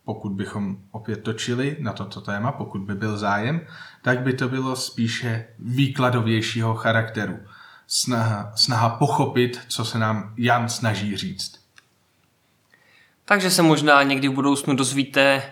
pokud 0.04 0.32
bychom 0.32 0.76
opět 0.90 1.16
točili 1.16 1.76
na 1.80 1.92
toto 1.92 2.20
téma, 2.20 2.52
pokud 2.52 2.80
by 2.80 2.94
byl 2.94 3.18
zájem, 3.18 3.60
tak 4.02 4.20
by 4.20 4.32
to 4.32 4.48
bylo 4.48 4.76
spíše 4.76 5.46
výkladovějšího 5.58 6.74
charakteru. 6.74 7.38
Snaha, 7.86 8.52
snaha 8.56 8.88
pochopit, 8.88 9.60
co 9.68 9.84
se 9.84 9.98
nám 9.98 10.34
Jan 10.36 10.68
snaží 10.68 11.16
říct. 11.16 11.60
Takže 13.24 13.50
se 13.50 13.62
možná 13.62 14.02
někdy 14.02 14.28
v 14.28 14.32
budoucnu 14.32 14.76
dozvíte, 14.76 15.42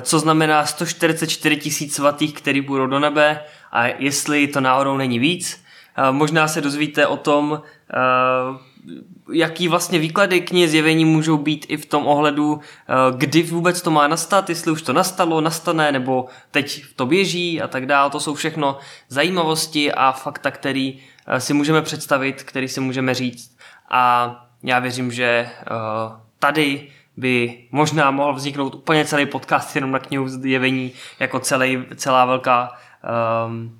co 0.00 0.18
znamená 0.18 0.66
144 0.66 1.56
tisíc 1.56 1.94
svatých, 1.94 2.34
který 2.34 2.60
budou 2.60 2.86
do 2.86 2.98
nebe 2.98 3.40
a 3.72 3.86
jestli 3.86 4.46
to 4.46 4.60
náhodou 4.60 4.96
není 4.96 5.18
víc, 5.18 5.65
Možná 6.10 6.48
se 6.48 6.60
dozvíte 6.60 7.06
o 7.06 7.16
tom, 7.16 7.62
jaký 9.32 9.68
vlastně 9.68 9.98
výklady 9.98 10.40
knihy 10.40 10.68
zjevení 10.68 11.04
můžou 11.04 11.36
být 11.36 11.66
i 11.68 11.76
v 11.76 11.86
tom 11.86 12.06
ohledu, 12.06 12.60
kdy 13.16 13.42
vůbec 13.42 13.82
to 13.82 13.90
má 13.90 14.08
nastat, 14.08 14.48
jestli 14.48 14.72
už 14.72 14.82
to 14.82 14.92
nastalo, 14.92 15.40
nastane, 15.40 15.92
nebo 15.92 16.26
teď 16.50 16.84
to 16.96 17.06
běží 17.06 17.62
a 17.62 17.68
tak 17.68 17.86
dále. 17.86 18.10
To 18.10 18.20
jsou 18.20 18.34
všechno 18.34 18.78
zajímavosti 19.08 19.92
a 19.92 20.12
fakta, 20.12 20.50
který 20.50 21.00
si 21.38 21.54
můžeme 21.54 21.82
představit, 21.82 22.42
který 22.42 22.68
si 22.68 22.80
můžeme 22.80 23.14
říct. 23.14 23.56
A 23.90 24.32
já 24.62 24.78
věřím, 24.78 25.12
že 25.12 25.48
tady 26.38 26.88
by 27.16 27.58
možná 27.70 28.10
mohl 28.10 28.34
vzniknout 28.34 28.74
úplně 28.74 29.04
celý 29.04 29.26
podcast 29.26 29.74
jenom 29.74 29.90
na 29.90 29.98
knihu 29.98 30.28
zjevení, 30.28 30.92
jako 31.20 31.40
celý, 31.40 31.84
celá 31.96 32.24
velká 32.24 32.72
um, 33.46 33.78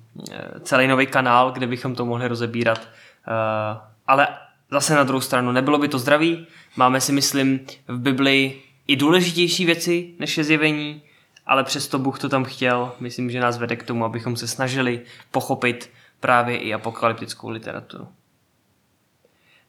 celý 0.61 0.87
nový 0.87 1.07
kanál, 1.07 1.51
kde 1.51 1.67
bychom 1.67 1.95
to 1.95 2.05
mohli 2.05 2.27
rozebírat. 2.27 2.79
Uh, 2.79 3.81
ale 4.07 4.27
zase 4.71 4.95
na 4.95 5.03
druhou 5.03 5.21
stranu, 5.21 5.51
nebylo 5.51 5.77
by 5.77 5.87
to 5.87 5.99
zdravý. 5.99 6.47
Máme 6.75 7.01
si, 7.01 7.11
myslím, 7.11 7.59
v 7.87 7.99
Biblii 7.99 8.61
i 8.87 8.95
důležitější 8.95 9.65
věci, 9.65 10.13
než 10.19 10.37
je 10.37 10.43
zjevení, 10.43 11.01
ale 11.45 11.63
přesto 11.63 11.99
Bůh 11.99 12.19
to 12.19 12.29
tam 12.29 12.43
chtěl. 12.43 12.91
Myslím, 12.99 13.31
že 13.31 13.39
nás 13.39 13.57
vede 13.57 13.75
k 13.75 13.83
tomu, 13.83 14.05
abychom 14.05 14.35
se 14.35 14.47
snažili 14.47 15.01
pochopit 15.31 15.89
právě 16.19 16.57
i 16.57 16.73
apokalyptickou 16.73 17.49
literaturu. 17.49 18.07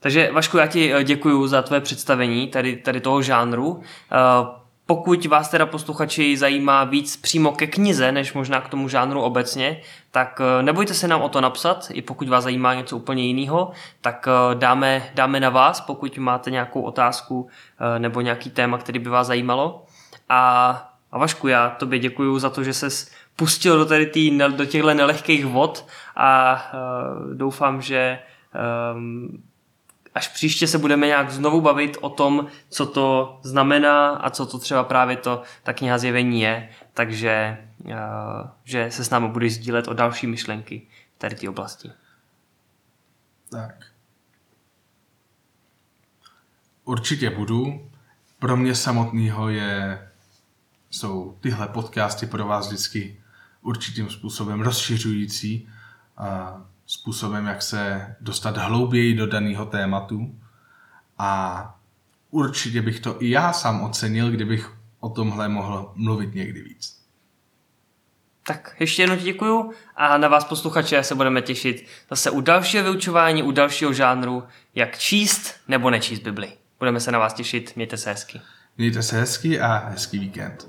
Takže 0.01 0.33
Vašku, 0.33 0.59
já 0.59 0.67
ti 0.67 0.95
eh, 0.95 1.05
děkuji 1.05 1.47
za 1.47 1.63
tvé 1.63 1.81
představení 1.81 2.49
tady, 2.49 2.77
tady 2.77 3.01
toho 3.01 3.23
žánru. 3.23 3.83
Eh, 4.91 4.95
pokud 4.95 5.27
vás 5.27 5.49
teda 5.49 5.67
posluchači 5.67 6.37
zajímá 6.37 6.85
víc 6.85 7.17
přímo 7.17 7.53
ke 7.53 7.67
knize, 7.67 8.13
než 8.13 8.33
možná 8.33 8.61
k 8.61 8.69
tomu 8.69 8.89
žánru 8.89 9.23
obecně, 9.23 9.81
tak 10.11 10.41
eh, 10.41 10.63
nebojte 10.63 10.95
se 10.95 11.09
nám 11.09 11.23
o 11.23 11.29
to 11.29 11.41
napsat, 11.41 11.89
i 11.93 12.03
pokud 12.03 12.29
vás 12.29 12.45
zajímá 12.45 12.75
něco 12.75 12.97
úplně 12.97 13.27
jiného, 13.27 13.73
tak 14.01 14.29
dáme, 14.55 15.11
dáme 15.15 15.41
na 15.41 15.51
vás, 15.51 15.81
pokud 15.81 16.19
máte 16.19 16.51
nějakou 16.51 16.83
otázku 16.83 17.49
nebo 17.99 18.21
nějaký 18.21 18.51
téma, 18.51 18.79
který 18.79 18.99
by 18.99 19.11
vás 19.11 19.27
zajímalo. 19.27 19.85
A, 20.29 20.71
a 21.13 21.19
Vašku, 21.19 21.49
já 21.49 21.71
tobě 21.71 21.99
děkuji 21.99 22.39
za 22.39 22.51
to, 22.51 22.65
že 22.65 22.73
ses 22.73 23.11
pustil 23.37 23.79
do, 23.79 23.87
tady 23.87 24.07
tý, 24.07 24.39
do 24.39 24.65
těchto 24.65 24.95
nelehkých 24.95 25.47
vod 25.47 25.87
a 26.17 26.53
uh, 26.53 27.35
doufám, 27.35 27.83
že 27.83 28.19
um, 28.95 29.43
až 30.19 30.29
příště 30.29 30.67
se 30.67 30.79
budeme 30.79 31.07
nějak 31.07 31.31
znovu 31.31 31.61
bavit 31.61 31.97
o 32.01 32.09
tom, 32.11 32.47
co 32.69 32.87
to 32.87 33.41
znamená 33.43 34.09
a 34.09 34.31
co 34.31 34.47
to 34.47 34.59
třeba 34.59 34.85
právě 34.85 35.17
to, 35.17 35.43
ta 35.63 35.73
kniha 35.73 35.99
zjevení 35.99 36.41
je, 36.41 36.69
takže 36.95 37.59
uh, 37.85 37.93
že 38.65 38.91
se 38.91 39.05
s 39.05 39.11
námi 39.11 39.29
budeš 39.29 39.55
sdílet 39.55 39.89
o 39.89 39.95
další 39.95 40.27
myšlenky 40.27 40.87
v 41.19 41.35
té 41.35 41.49
oblasti. 41.49 41.91
Tak. 43.51 43.75
Určitě 46.85 47.31
budu. 47.31 47.91
Pro 48.39 48.57
mě 48.57 48.75
samotného 48.75 49.49
je, 49.49 50.09
jsou 50.91 51.39
tyhle 51.41 51.69
podcasty 51.69 52.27
pro 52.27 52.47
vás 52.47 52.67
vždycky 52.67 53.23
určitým 53.63 54.11
způsobem 54.11 54.61
rozšiřující. 54.61 55.69
A 56.17 56.61
způsobem, 56.89 57.47
jak 57.47 57.63
se 57.63 58.17
dostat 58.21 58.57
hlouběji 58.57 59.15
do 59.15 59.27
daného 59.27 59.67
tématu. 59.67 60.39
A 61.19 61.75
určitě 62.31 62.83
bych 62.83 63.01
to 63.01 63.23
i 63.23 63.31
já 63.31 63.53
sám 63.53 63.83
ocenil, 63.83 64.31
kdybych 64.31 64.73
o 65.01 65.09
tomhle 65.09 65.49
mohl 65.49 65.93
mluvit 65.95 66.35
někdy 66.35 66.63
víc. 66.63 66.99
Tak 68.47 68.77
ještě 68.81 69.03
jednou 69.03 69.17
děkuju 69.17 69.73
a 69.97 70.19
na 70.19 70.29
vás 70.29 70.45
posluchače 70.45 71.03
se 71.03 71.15
budeme 71.15 71.43
těšit 71.43 71.87
zase 72.11 72.31
u 72.31 72.41
dalšího 72.41 72.85
vyučování, 72.85 73.43
u 73.43 73.51
dalšího 73.51 73.93
žánru, 73.93 74.45
jak 74.75 74.99
číst 74.99 75.55
nebo 75.69 75.91
nečíst 75.91 76.23
Bibli. 76.23 76.53
Budeme 76.79 77.01
se 77.01 77.13
na 77.13 77.19
vás 77.19 77.35
těšit, 77.35 77.73
mějte 77.77 77.97
se 77.97 78.11
hezky. 78.11 78.41
Mějte 78.79 79.03
se 79.03 79.21
hezky 79.21 79.61
a 79.61 79.89
hezký 79.89 80.19
víkend. 80.19 80.69